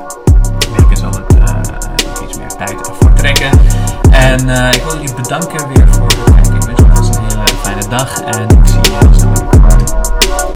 weken 0.78 0.98
zal 0.98 1.12
het 1.12 1.34
uh, 1.34 2.28
iets 2.28 2.38
meer 2.38 2.48
tijd 2.48 2.90
voor 2.94 3.14
trekken. 3.14 3.50
En 4.12 4.74
ik 4.74 4.82
wil 4.82 4.96
jullie 4.96 5.16
bedanken 5.16 5.74
weer 5.74 5.88
voor 5.88 6.31
fijne 7.72 7.90
dag 7.90 8.22
en 8.22 8.50
ik 8.50 8.68
zie 8.68 9.41